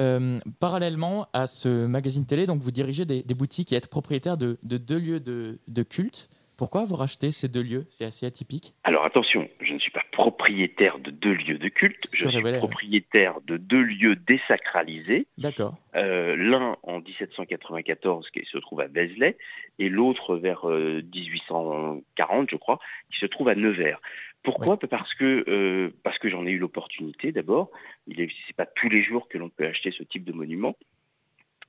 [0.00, 4.38] Euh, parallèlement à ce magazine télé, donc vous dirigez des, des boutiques et êtes propriétaire
[4.38, 6.30] de, de deux lieux de, de culte.
[6.60, 7.86] Pourquoi vous rachetez ces deux lieux?
[7.88, 8.74] C'est assez atypique.
[8.84, 12.58] Alors attention, je ne suis pas propriétaire de deux lieux de culte, je suis ouais.
[12.58, 15.26] propriétaire de deux lieux désacralisés.
[15.38, 15.78] D'accord.
[15.96, 19.38] Euh, L'un en 1794 qui se trouve à Vézelay
[19.78, 22.78] et l'autre vers euh, 1840, je crois,
[23.10, 24.00] qui se trouve à Nevers.
[24.42, 27.70] Pourquoi Parce que euh, parce que j'en ai eu l'opportunité d'abord.
[28.06, 30.76] Il est c'est pas tous les jours que l'on peut acheter ce type de monument.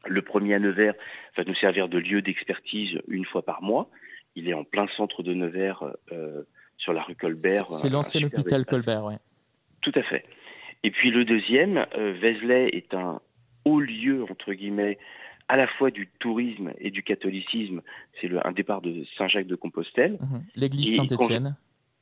[0.08, 0.94] Le premier à Nevers
[1.38, 3.90] va nous servir de lieu d'expertise une fois par mois.
[4.36, 6.44] Il est en plein centre de Nevers, euh,
[6.78, 7.72] sur la rue Colbert.
[7.74, 8.66] C'est l'ancien hôpital.
[8.66, 9.18] Colbert, ouais.
[9.82, 10.26] Tout à fait.
[10.84, 13.20] Et puis le deuxième, euh, Vézelay est un
[13.66, 14.98] haut lieu, entre guillemets,
[15.50, 17.82] à la fois du tourisme et du catholicisme.
[18.20, 20.14] C'est le- un départ de Saint-Jacques de Compostelle.
[20.22, 20.44] Mhm.
[20.56, 21.56] L'église Saint-Étienne.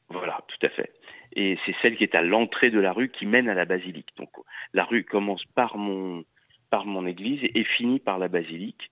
[0.09, 0.91] Voilà, tout à fait.
[1.33, 4.09] Et c'est celle qui est à l'entrée de la rue qui mène à la basilique.
[4.17, 4.31] Donc
[4.73, 6.25] la rue commence par mon,
[6.69, 8.91] par mon église et finit par la basilique.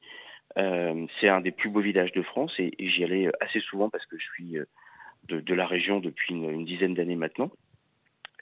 [0.58, 4.06] Euh, c'est un des plus beaux villages de France et, j'y allais assez souvent parce
[4.06, 4.66] que je suis euh,
[5.28, 7.52] de, la région depuis une, dizaine d'années maintenant.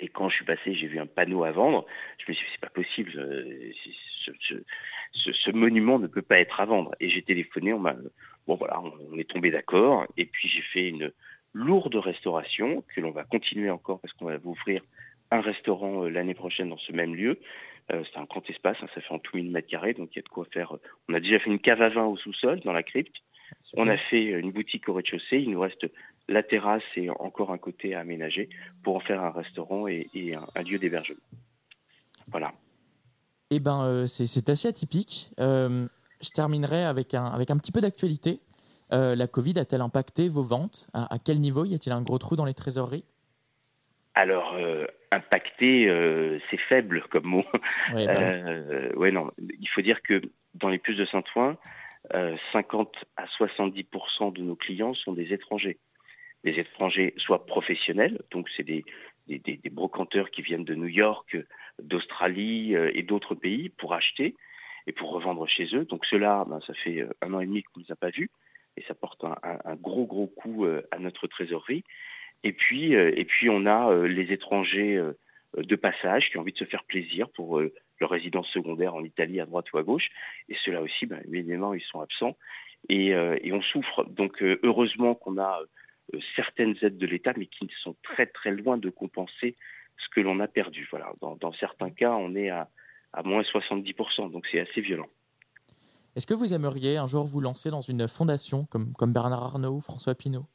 [0.02, 1.86] Et quand je suis passé, j'ai vu un panneau à vendre.
[2.18, 3.72] Je me suis dit, c'est pas possible, euh,
[5.14, 6.94] ce, monument ne peut pas être à vendre.
[7.00, 7.96] Et j'ai téléphoné, on m'a,
[8.46, 10.06] bon voilà, on est tombé d'accord.
[10.18, 11.14] Et puis j'ai fait une
[11.56, 14.84] lourde restauration que l'on va continuer encore parce qu'on va ouvrir
[15.32, 17.40] un restaurant euh, l'année prochaine dans ce même lieu.
[17.92, 20.18] Euh, c'est un grand espace, hein, ça fait en tout 1000 mètres carrés, donc il
[20.18, 20.76] y a de quoi faire.
[21.08, 23.16] On a déjà fait une cave à vin au sous-sol, dans la crypte.
[23.76, 25.38] On a fait une boutique au rez-de-chaussée.
[25.38, 25.86] Il nous reste
[26.28, 28.50] la terrasse et encore un côté à aménager
[28.84, 31.22] pour en faire un restaurant et, et un, un lieu d'hébergement.
[32.28, 32.54] Voilà.
[33.52, 35.32] Eh ben, euh, c'est c'est assez atypique.
[35.40, 35.88] Euh,
[36.22, 38.40] je terminerai avec un, avec un petit peu d'actualité.
[38.94, 40.88] Euh, la Covid a-t-elle impacté vos ventes?
[40.94, 41.66] À, à quel niveau?
[41.66, 43.04] Y a-t-il un gros trou dans les trésoreries?
[44.14, 47.44] Alors, euh, impacté, euh, c'est faible comme mot.
[47.94, 48.06] Oui.
[48.08, 49.30] Ouais, non.
[49.40, 50.22] Il faut dire que
[50.54, 51.58] dans les puces de Saint-Ouen,
[52.14, 55.80] euh, 50 à 70% de nos clients sont des étrangers.
[56.44, 58.86] Des étrangers soit professionnels, donc c'est des,
[59.28, 61.36] des, des- des brocanteurs qui viennent de New York,
[61.82, 64.36] d'Australie et d'autres pays pour acheter
[64.88, 65.86] et pour revendre chez eux.
[65.86, 68.30] Donc ceux-là, ben, ça fait un an et demi qu'on ne les a pas vus
[68.78, 71.84] et ça porte un, un- gros gros coup euh, à notre trésorerie.
[72.44, 75.02] Et puis, euh, et puis on a euh, les étrangers
[75.58, 77.62] de passage qui ont envie de se faire plaisir pour
[78.02, 80.10] leur résidence secondaire en Italie à droite ou à gauche.
[80.50, 82.36] Et ceux-là aussi, ben, évidemment, ils sont absents
[82.90, 84.04] et, et on souffre.
[84.10, 85.62] Donc heureusement qu'on a
[86.36, 89.56] certaines aides de l'État, mais qui sont très très loin de compenser
[89.98, 90.86] ce que l'on a perdu.
[90.92, 91.14] Voilà.
[91.22, 92.70] Dans, dans certains cas, on est à,
[93.14, 95.08] à moins 70%, donc c'est assez violent.
[96.16, 99.76] Est-ce que vous aimeriez un jour vous lancer dans une fondation comme, comme Bernard Arnault
[99.76, 100.46] ou François Pinault?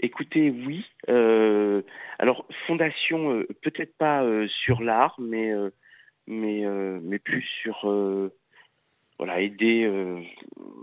[0.00, 0.84] Écoutez, oui.
[1.08, 1.82] Euh,
[2.20, 5.52] alors, fondation, euh, peut-être pas euh, sur l'art, mais,
[6.28, 6.64] mais,
[7.02, 7.80] mais plus sur
[9.18, 9.90] voilà, aider,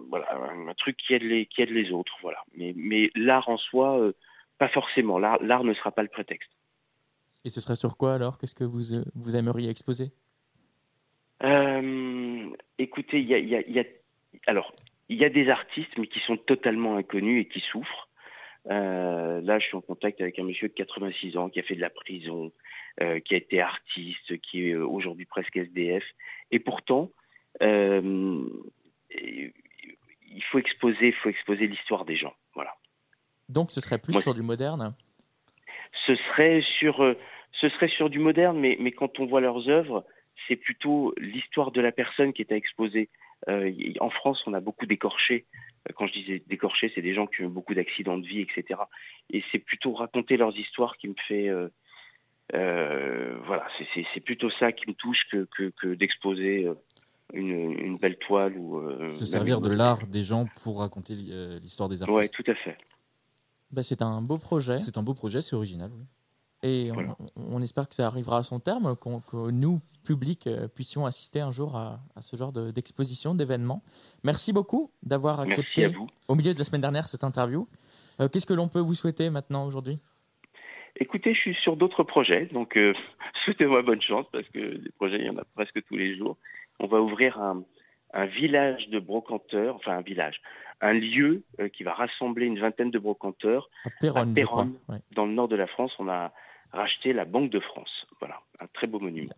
[0.10, 2.18] voilà, un, truc qui aide les, qui aide les autres.
[2.22, 2.40] Voilà.
[2.58, 4.12] Mais, mais l'art en soi,
[4.58, 5.18] pas forcément.
[5.18, 6.52] L'art, l'art ne sera pas le prétexte.
[7.46, 8.38] Et ce serait sur quoi alors?
[8.38, 8.82] Qu'est-ce que vous,
[9.14, 10.12] vous aimeriez exposer?
[11.44, 13.86] Euh, écoutez, il y a, il y a- il y a-
[14.48, 14.74] alors
[15.10, 18.10] il y a des artistes, mais qui sont totalement inconnus et qui souffrent.
[18.72, 21.76] Euh, là, je suis en contact avec un monsieur de 86 ans qui a fait
[21.76, 22.52] de la prison,
[23.02, 26.04] euh, qui a été artiste, qui est aujourd'hui presque SDF,
[26.52, 27.12] et pourtant,
[27.62, 28.52] il
[30.50, 32.34] faut exposer, faut exposer l'histoire des gens.
[32.56, 32.74] Voilà.
[33.48, 34.96] Donc ce serait plus Moi, sur du moderne?
[36.08, 37.16] Ce serait sur,
[37.52, 40.04] ce serait sur du moderne, mais, mais quand on voit leurs œuvres,
[40.48, 43.10] c'est plutôt l'histoire de la personne qui est à exposer.
[43.48, 45.46] Euh, en France, on a beaucoup d'écorchés.
[45.90, 48.42] Euh, Quand je disais d'écorchés, c'est des gens qui ont eu beaucoup d'accidents de vie,
[48.42, 48.80] etc.
[49.30, 51.48] Et c'est plutôt raconter leurs histoires qui me fait.
[51.50, 51.70] euh,
[52.54, 56.68] euh, voilà, c'est- plutôt ça qui me touche que, que, que d'exposer
[57.34, 58.78] une, une belle toile ou.
[58.80, 62.18] euh, Se servir de l'art des gens pour raconter l'histoire des artistes.
[62.18, 62.78] Ouais, tout à fait.
[63.72, 64.78] Bah, C'est un beau projet.
[64.78, 65.90] C'est un beau projet, c'est original.
[65.94, 66.06] oui.
[66.64, 70.68] Et on, on espère que ça arrivera à son terme, qu'on- que nous, public, euh,
[70.68, 73.84] puissions assister un jour à, à ce genre de- d'exposition, d'événement.
[74.24, 75.90] Merci beaucoup d'avoir accepté à
[76.28, 77.68] au milieu de la semaine dernière cette interview.
[78.20, 80.00] Euh, Qu'est-ce que l'on peut vous souhaiter maintenant aujourd'hui?
[80.98, 82.94] Écoutez, je suis sur d'autres projets, donc euh,
[83.46, 86.38] souhaitez-moi bonne chance parce que des projets, il y en a presque tous les jours.
[86.80, 87.64] On va ouvrir un,
[88.14, 90.42] un village de brocanteurs, enfin un village,
[90.82, 94.34] un lieu euh, qui va rassembler une vingtaine de brocanteurs À Péronne,
[94.88, 94.98] Ouais.
[95.12, 95.92] dans le nord de la France.
[96.00, 96.32] On a
[96.76, 98.06] racheté la Banque de France.
[98.20, 99.34] Voilà, un très beau monument.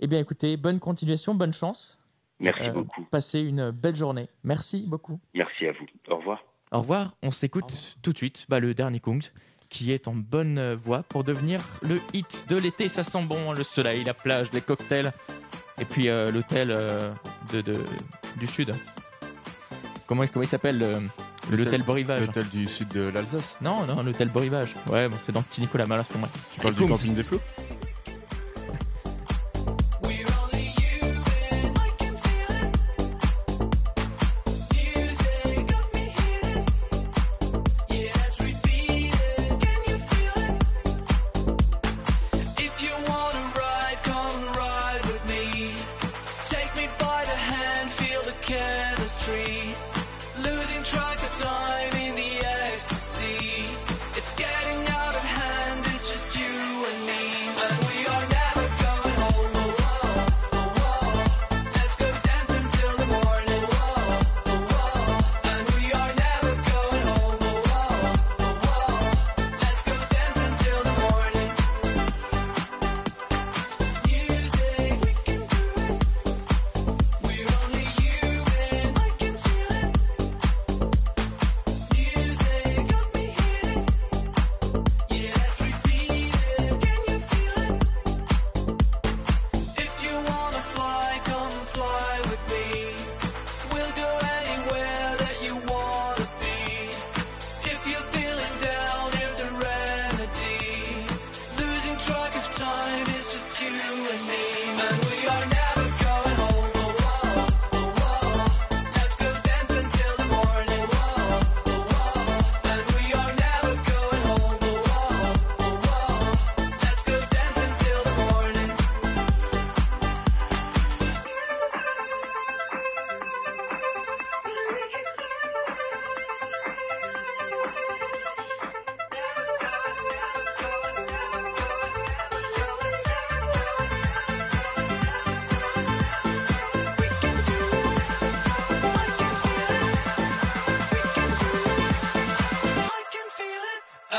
[0.00, 1.98] Eh bien, écoutez, bonne continuation, bonne chance.
[2.40, 3.02] Merci Euh, beaucoup.
[3.10, 4.26] Passez une belle journée.
[4.44, 5.20] Merci beaucoup.
[5.34, 5.86] Merci à vous.
[6.08, 6.42] Au revoir.
[6.72, 7.14] Au revoir.
[7.22, 9.30] On s'écoute tout de suite bah, le dernier Kungs
[9.68, 12.88] qui est en bonne voie pour devenir le hit de l'été.
[12.88, 15.12] Ça sent bon, le soleil, la plage, les cocktails
[15.80, 17.10] et puis euh, l'hôtel euh,
[17.52, 17.78] de, de-
[18.38, 18.72] du sud.
[20.06, 20.82] Comment, comment il s'appelle
[21.56, 22.20] L'hôtel Borivage.
[22.20, 24.74] L'hôtel du sud de l'Alsace Non, non, l'hôtel Borivage.
[24.88, 26.02] Ouais, bon, c'est dans Petit Nicolas, moi.
[26.52, 27.40] Tu parles du camping des flots?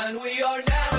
[0.06, 0.93] And we are never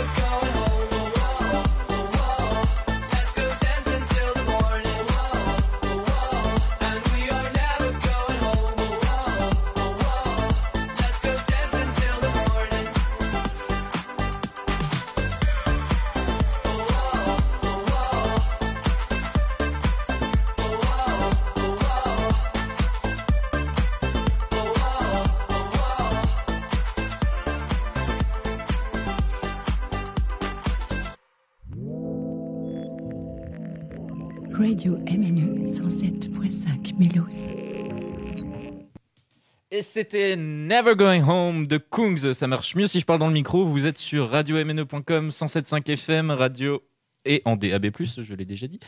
[39.81, 42.33] C'était Never Going Home de Kungs.
[42.33, 43.65] Ça marche mieux si je parle dans le micro.
[43.65, 46.81] Vous êtes sur radio-mne.com, 107.5 FM, radio
[47.25, 48.79] et en DAB+, je l'ai déjà dit.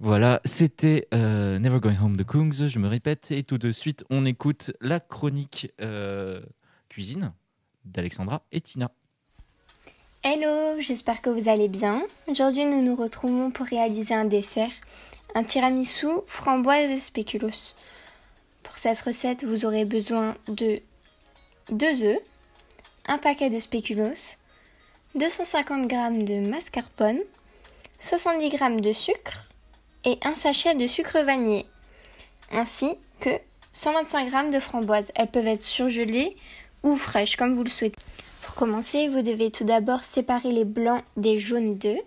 [0.00, 3.30] Voilà, c'était euh, Never Going Home de Kungs, je me répète.
[3.30, 6.40] Et tout de suite, on écoute la chronique euh,
[6.88, 7.32] cuisine
[7.84, 8.90] d'Alexandra et Tina.
[10.22, 12.02] Hello, j'espère que vous allez bien.
[12.26, 14.72] Aujourd'hui, nous nous retrouvons pour réaliser un dessert,
[15.34, 17.74] un tiramisu framboise et spéculoos.
[18.78, 20.80] Pour cette recette, vous aurez besoin de
[21.72, 22.20] 2 œufs,
[23.08, 24.36] un paquet de spéculoos,
[25.16, 27.18] 250 g de mascarpone,
[27.98, 29.48] 70 g de sucre
[30.04, 31.66] et un sachet de sucre vanillé.
[32.52, 33.30] ainsi que
[33.72, 35.10] 125 g de framboises.
[35.16, 36.36] Elles peuvent être surgelées
[36.84, 37.98] ou fraîches comme vous le souhaitez.
[38.42, 41.98] Pour commencer, vous devez tout d'abord séparer les blancs des jaunes d'œufs.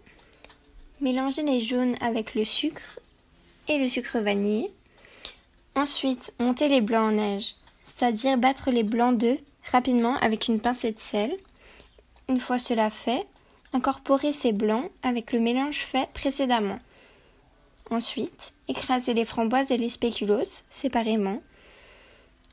[1.01, 2.97] Mélanger les jaunes avec le sucre
[3.67, 4.71] et le sucre vanillé.
[5.75, 9.39] Ensuite, monter les blancs en neige, c'est-à-dire battre les blancs d'œufs
[9.71, 11.31] rapidement avec une pincée de sel.
[12.27, 13.25] Une fois cela fait,
[13.73, 16.79] incorporer ces blancs avec le mélange fait précédemment.
[17.89, 21.41] Ensuite, écraser les framboises et les spéculoos séparément.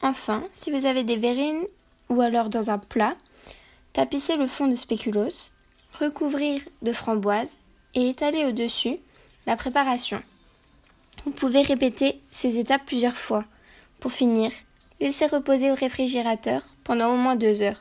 [0.00, 1.64] Enfin, si vous avez des verrines
[2.08, 3.16] ou alors dans un plat,
[3.92, 5.50] tapissez le fond de spéculoos,
[5.98, 7.56] recouvrir de framboises
[7.94, 8.98] et étaler au-dessus
[9.46, 10.22] la préparation.
[11.24, 13.44] Vous pouvez répéter ces étapes plusieurs fois.
[14.00, 14.50] Pour finir,
[15.00, 17.80] laissez reposer au réfrigérateur pendant au moins deux heures.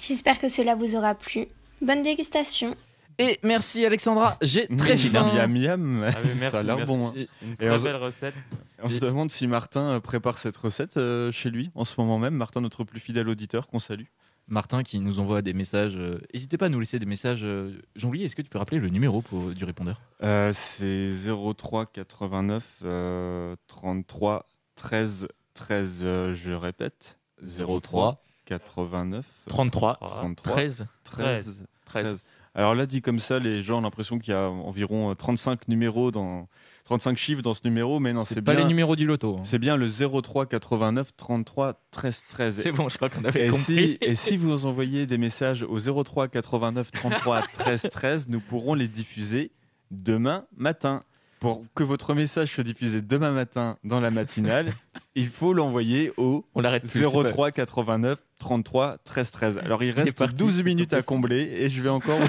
[0.00, 1.46] J'espère que cela vous aura plu.
[1.80, 2.74] Bonne dégustation
[3.18, 5.30] Et merci Alexandra, j'ai Mmh, très faim.
[5.32, 6.10] Miam, miam, miam.
[6.14, 6.86] Ah oui, merci, ça a l'air merci.
[6.88, 7.08] bon.
[7.08, 7.14] hein.
[7.42, 8.34] Une Et très on se- belle recette.
[8.82, 12.18] On se demande si Martin euh, prépare cette recette euh, chez lui en ce moment
[12.18, 12.34] même.
[12.34, 14.04] Martin, notre plus fidèle auditeur, qu'on salue.
[14.48, 15.96] Martin qui nous envoie des messages.
[15.96, 17.40] euh, N'hésitez pas à nous laisser des messages.
[17.42, 20.00] euh, Jean-Louis, est-ce que tu peux rappeler le numéro pour, du répondeur?
[20.22, 21.10] Euh, c'est
[21.56, 26.00] 03 89 euh, 33 13 13.
[26.02, 27.18] euh, je répète.
[27.42, 32.18] 03 89 33 33 13 13 13.
[32.54, 35.68] Alors là, dit comme ça, les gens ont l'impression qu'il y a environ euh, 35
[35.68, 36.48] numéros dans
[36.86, 39.38] 35 chiffres dans ce numéro, mais non, C'est pas bien les numéros du loto.
[39.38, 39.42] hein.
[39.44, 42.62] C'est bien le 03 89 33 13 13.
[42.62, 43.64] C'est bon, je crois qu'on avait et compris.
[43.64, 48.74] Si, et si vous envoyez des messages au 03 89 33 13 13, nous pourrons
[48.74, 49.50] les diffuser
[49.90, 51.02] demain matin.
[51.40, 54.72] Pour que votre message soit diffusé demain matin dans la matinale,
[55.16, 59.58] il faut l'envoyer au On l'arrête plus, c'est 03 89 33 13 13.
[59.64, 62.20] Alors il reste parti, 12 c'est minutes à combler et je vais encore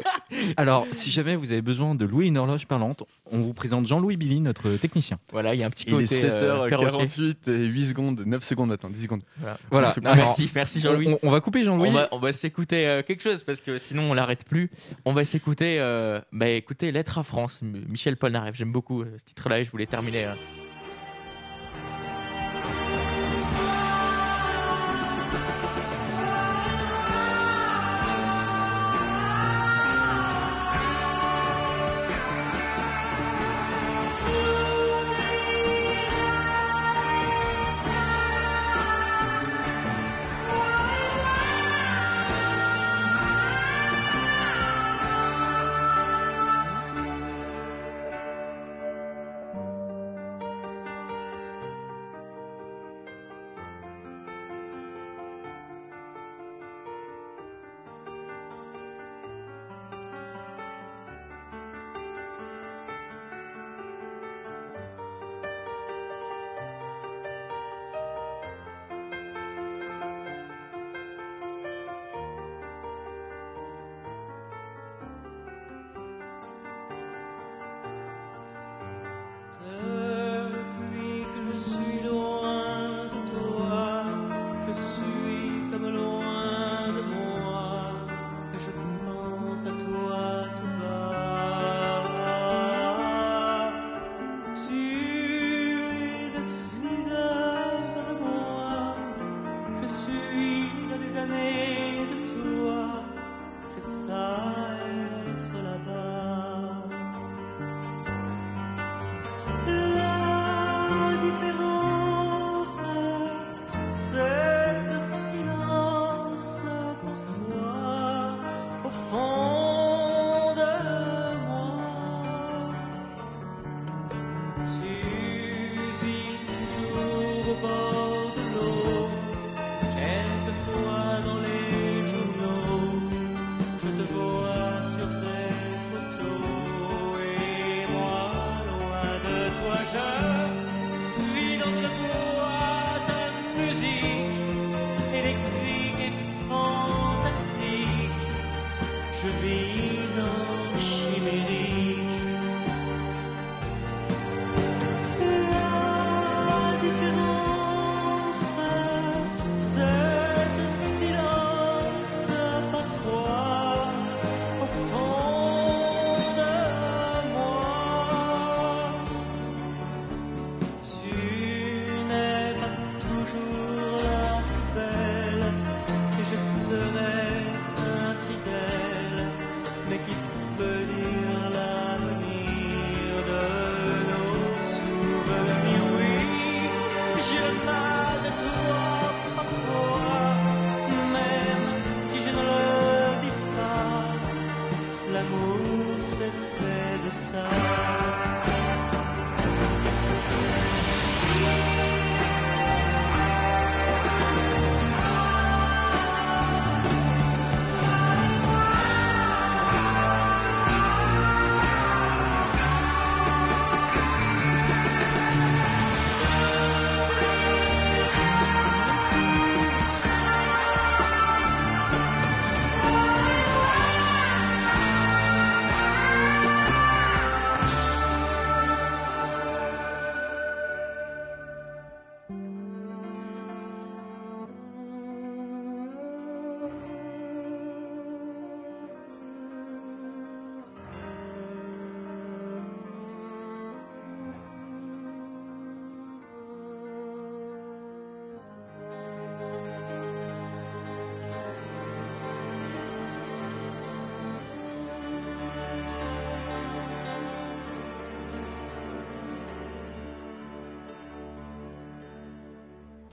[0.58, 4.16] Alors, si jamais vous avez besoin de louer une horloge parlante, on vous présente Jean-Louis
[4.18, 5.18] Billy, notre technicien.
[5.32, 6.14] Voilà, il y a un petit Il côté.
[6.14, 7.06] est euh, perroquet.
[7.06, 9.22] 7h48 et 8 secondes, 9 secondes, attends, 10 secondes.
[9.70, 9.94] Voilà.
[10.02, 11.08] Merci, merci Jean-Louis.
[11.08, 11.88] On, on va couper Jean-Louis.
[11.88, 14.70] On va, on va s'écouter euh, quelque chose parce que sinon on l'arrête plus.
[15.06, 18.54] On va s'écouter, euh, bah écoutez, Lettre à France, Michel Polnareff.
[18.56, 20.26] J'aime beaucoup euh, ce titre-là et je voulais terminer.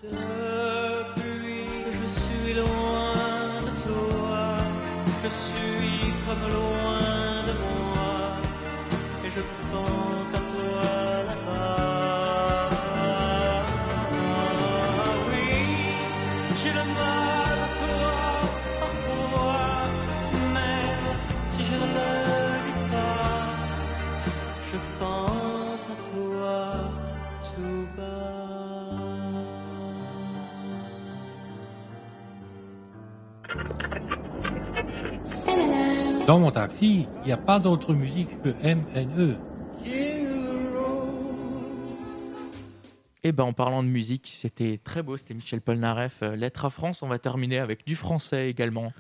[0.04, 0.43] done.
[36.34, 39.36] Dans mon taxi, il n'y a pas d'autre musique que MNE.
[43.24, 46.70] Et ben en parlant de musique, c'était très beau, c'était Michel Polnareff, euh, Lettre à
[46.72, 47.04] France.
[47.04, 48.94] On va terminer avec du français également.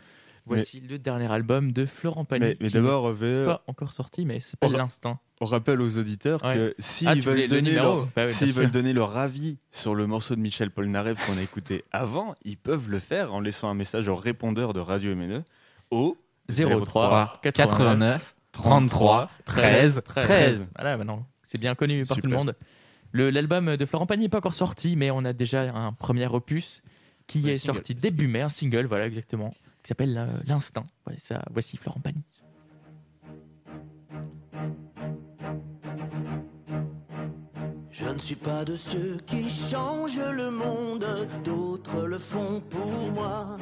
[0.46, 2.46] Voici le dernier album de Florent Pagny.
[2.46, 5.18] Mais, mais d'abord, n'est VE, pas encore sorti, mais s'appelle on- L'Instinct.
[5.42, 6.54] On rappelle aux auditeurs Ouais.
[6.54, 9.18] que s'ils Ah, tu voulais veulent, le donner leur, Bah oui, s'ils veulent donner leur
[9.18, 13.34] avis sur le morceau de Michel Polnareff qu'on a écouté avant, ils peuvent le faire
[13.34, 15.42] en laissant un message au répondeur de Radio MNE
[15.90, 16.16] au
[16.50, 20.72] 03 89 33 13 13.
[20.76, 22.56] Voilà, maintenant, c'est bien connu par tout le monde.
[23.12, 26.28] Le- L'album de Florent Pagny n'est pas encore sorti, mais on a déjà un premier
[26.28, 26.82] opus
[27.28, 27.76] qui Ouais, est single.
[27.78, 30.86] sorti début mai, un single, voilà exactement, qui s'appelle euh, L'Instinct.
[31.06, 32.24] Voilà, ça, voici Florent Pagny.
[37.92, 41.06] Je ne suis pas de ceux qui changent le monde,
[41.44, 43.58] d'autres le font pour moi.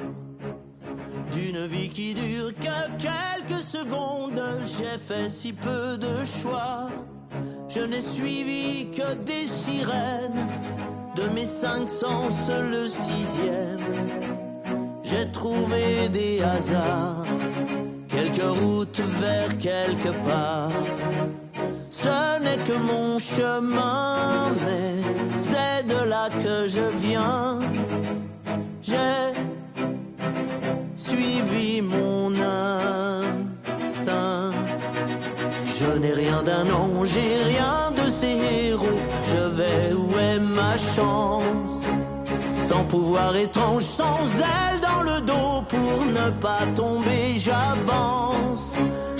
[1.34, 4.42] D'une vie qui dure que quelques secondes,
[4.78, 6.90] j'ai fait si peu de choix.
[7.70, 10.48] Je n'ai suivi que des sirènes,
[11.16, 13.80] de mes cinq sens le sixième.
[15.04, 17.26] J'ai trouvé des hasards,
[18.08, 20.72] quelques routes vers quelque part.
[21.90, 27.60] Ce n'est que mon chemin, mais c'est de là que je viens.
[31.08, 32.28] Suivi mon
[33.82, 34.52] instinct.
[35.78, 39.02] Je n'ai rien d'un ange, j'ai rien de ces héros.
[39.34, 41.78] Je vais où est ma chance?
[42.68, 44.24] Sans pouvoir étrange, sans
[44.56, 48.66] aile dans le dos pour ne pas tomber, j'avance.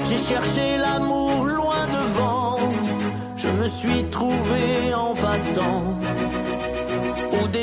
[0.08, 2.60] J'ai cherché l'amour loin devant,
[3.36, 5.84] je me suis trouvé en passant.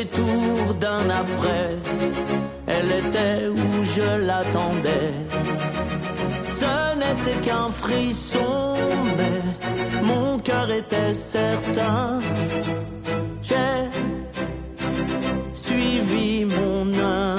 [0.01, 1.70] Détour d'un après,
[2.68, 5.12] elle était où je l'attendais.
[6.46, 8.76] Ce n'était qu'un frisson,
[9.18, 9.40] mais
[10.03, 12.20] mon cœur était certain.
[13.42, 13.80] J'ai
[15.53, 17.38] suivi mon instinct.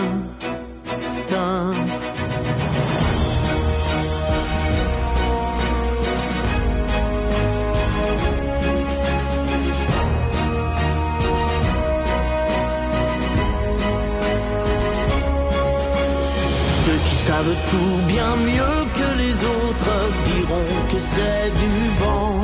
[17.30, 19.98] Savent tout bien mieux que les autres
[20.32, 22.42] diront que c'est du vent.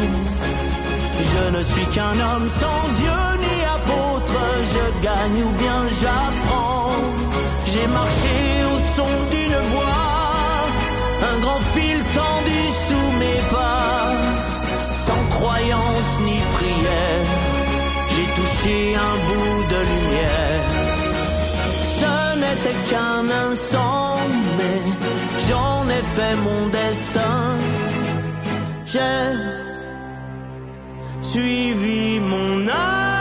[1.31, 4.41] Je ne suis qu'un homme sans Dieu ni apôtre,
[4.73, 6.97] je gagne ou bien j'apprends.
[7.71, 8.37] J'ai marché
[8.73, 10.11] au son d'une voix,
[11.31, 14.05] un grand fil tendu sous mes pas,
[15.05, 17.25] sans croyance ni prière.
[18.13, 18.75] J'ai touché
[19.09, 20.74] un bout de lumière.
[22.05, 24.17] Ce n'était qu'un instant,
[24.57, 24.79] mais
[25.47, 27.41] j'en ai fait mon destin.
[28.85, 29.25] J'ai
[31.21, 33.14] suivi mon instinct.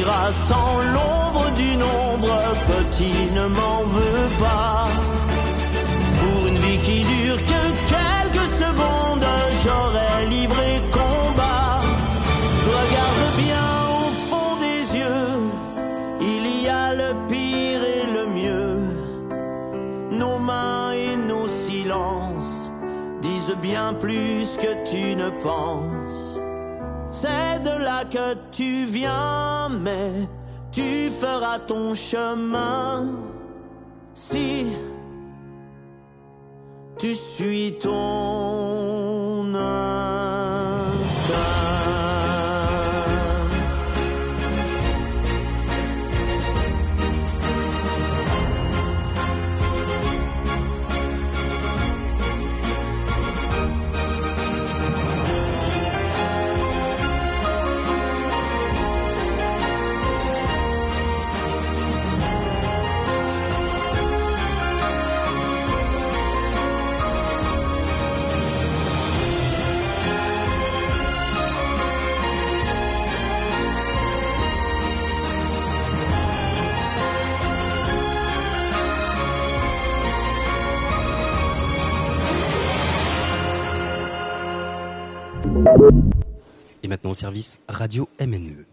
[0.00, 4.88] Sans l'ombre d'une ombre, petit ne m'en veux pas.
[6.20, 7.62] Pour une vie qui dure que
[7.94, 9.26] quelques secondes,
[9.62, 11.82] j'aurais livré combat.
[12.74, 13.68] Regarde bien
[14.00, 15.38] au fond des yeux,
[16.20, 18.80] il y a le pire et le mieux.
[20.10, 22.70] Nos mains et nos silences
[23.20, 25.91] disent bien plus que tu ne penses.
[27.64, 30.28] De là que tu viens, mais
[30.72, 33.06] tu feras ton chemin.
[34.14, 34.66] Si
[36.98, 38.11] tu suis ton
[86.82, 88.66] Et maintenant au service Radio MNE.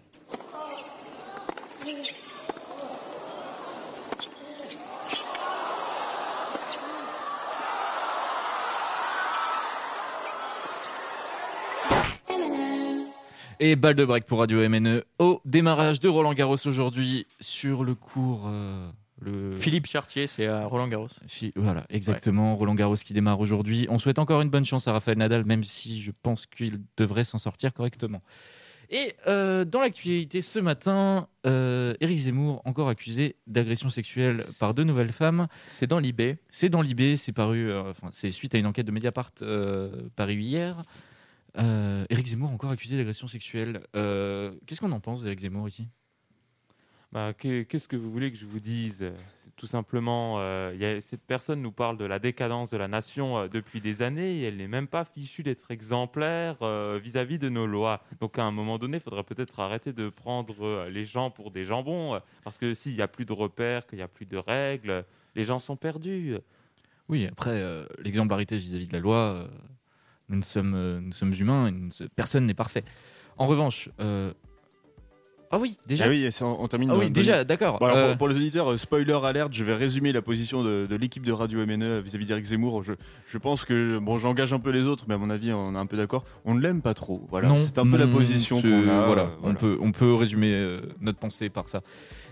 [13.62, 17.94] Et balle de break pour Radio MNE au démarrage de Roland Garros aujourd'hui sur le
[17.94, 18.90] cours euh,
[19.22, 19.56] le...
[19.56, 21.08] Philippe Chartier, c'est à Roland Garros.
[21.56, 22.56] Voilà, exactement.
[22.56, 23.88] Roland Garros qui démarre aujourd'hui.
[23.90, 27.24] On souhaite encore une bonne chance à Rafael Nadal, même si je pense qu'il devrait
[27.24, 28.22] s'en sortir correctement.
[28.92, 34.84] Et euh, dans l'actualité ce matin, euh, Éric Zemmour, encore accusé d'agression sexuelle par deux
[34.84, 35.48] nouvelles femmes.
[35.68, 36.38] C'est dans l'IB.
[36.50, 40.10] C'est dans l'IB, c'est paru, euh, enfin, c'est suite à une enquête de Mediapart euh,
[40.16, 40.84] parue hier.
[42.10, 43.82] Éric Zemmour encore accusé d'agression sexuelle.
[43.94, 45.88] Qu'est-ce qu'on en pense d'Éric Zemmour ici?
[47.12, 49.12] Bah, que- Qu'est-ce que vous voulez que je vous dise?
[49.56, 53.82] Tout simplement, euh, cette personne nous parle de la décadence de la nation euh, depuis
[53.82, 58.02] des années et elle n'est même pas fichue d'être exemplaire euh, vis-à-vis de nos lois.
[58.22, 61.66] Donc à un moment donné, il faudrait peut-être arrêter de prendre les gens pour des
[61.66, 65.04] jambons parce que s'il n'y a plus de repères, qu'il n'y a plus de règles,
[65.36, 66.36] les gens sont perdus.
[67.10, 67.62] Oui, après,
[68.04, 69.50] l'exemplarité vis-à-vis de la loi,
[70.30, 72.84] nous, sommes, humains, et personne n'est parfait.
[73.38, 73.90] En revanche,
[75.52, 76.06] ah oui, déjà.
[76.06, 76.92] Ah oui, on, on termine.
[76.92, 77.80] Ah oui, déjà, d'accord.
[77.80, 80.64] Bon, alors, Euh, pour, pour les auditeurs, euh, spoiler alerte, je vais résumer la position
[80.64, 82.84] de, de l'équipe de Radio MNE vis-à-vis d'Éric Zemmour.
[82.84, 82.94] Je,
[83.26, 85.78] je pense que, bon, j'engage un peu les autres, mais à mon avis, on est
[85.78, 86.24] un peu d'accord.
[86.46, 87.26] On ne l'aime pas trop.
[87.30, 89.06] Voilà, non, c'est un peu la non, position qu'on a.
[89.08, 91.82] Voilà, On, peut, on peut résumer euh, notre pensée par ça.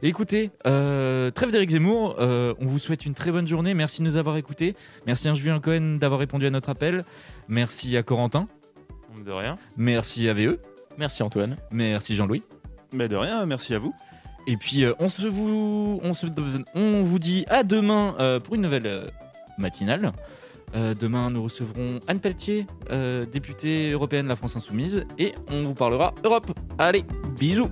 [0.04, 3.74] Écoutez, euh, trêve d'Éric Zemmour, euh, on vous souhaite une très bonne journée.
[3.74, 4.76] Merci de nous avoir écoutés.
[5.08, 7.04] Merci à Julien Cohen d'avoir répondu à notre appel.
[7.48, 8.48] Merci à Corentin.
[9.26, 9.58] De rien.
[9.76, 10.60] Merci à VE.
[11.00, 11.58] Merci Antoine.
[11.72, 12.44] Merci Jean-Louis.
[12.92, 13.94] Mais de rien, merci à vous.
[14.48, 18.88] Et puis euh, on, se vous, on, vous dit à demain euh, pour une nouvelle
[18.88, 19.08] euh,
[19.58, 20.14] matinale.
[20.76, 22.68] Demain, nous recevrons Anne Pelletier,
[23.32, 26.52] députée européenne de la France Insoumise, et on vous parlera Europe.
[26.78, 27.06] Allez,
[27.40, 27.70] bisous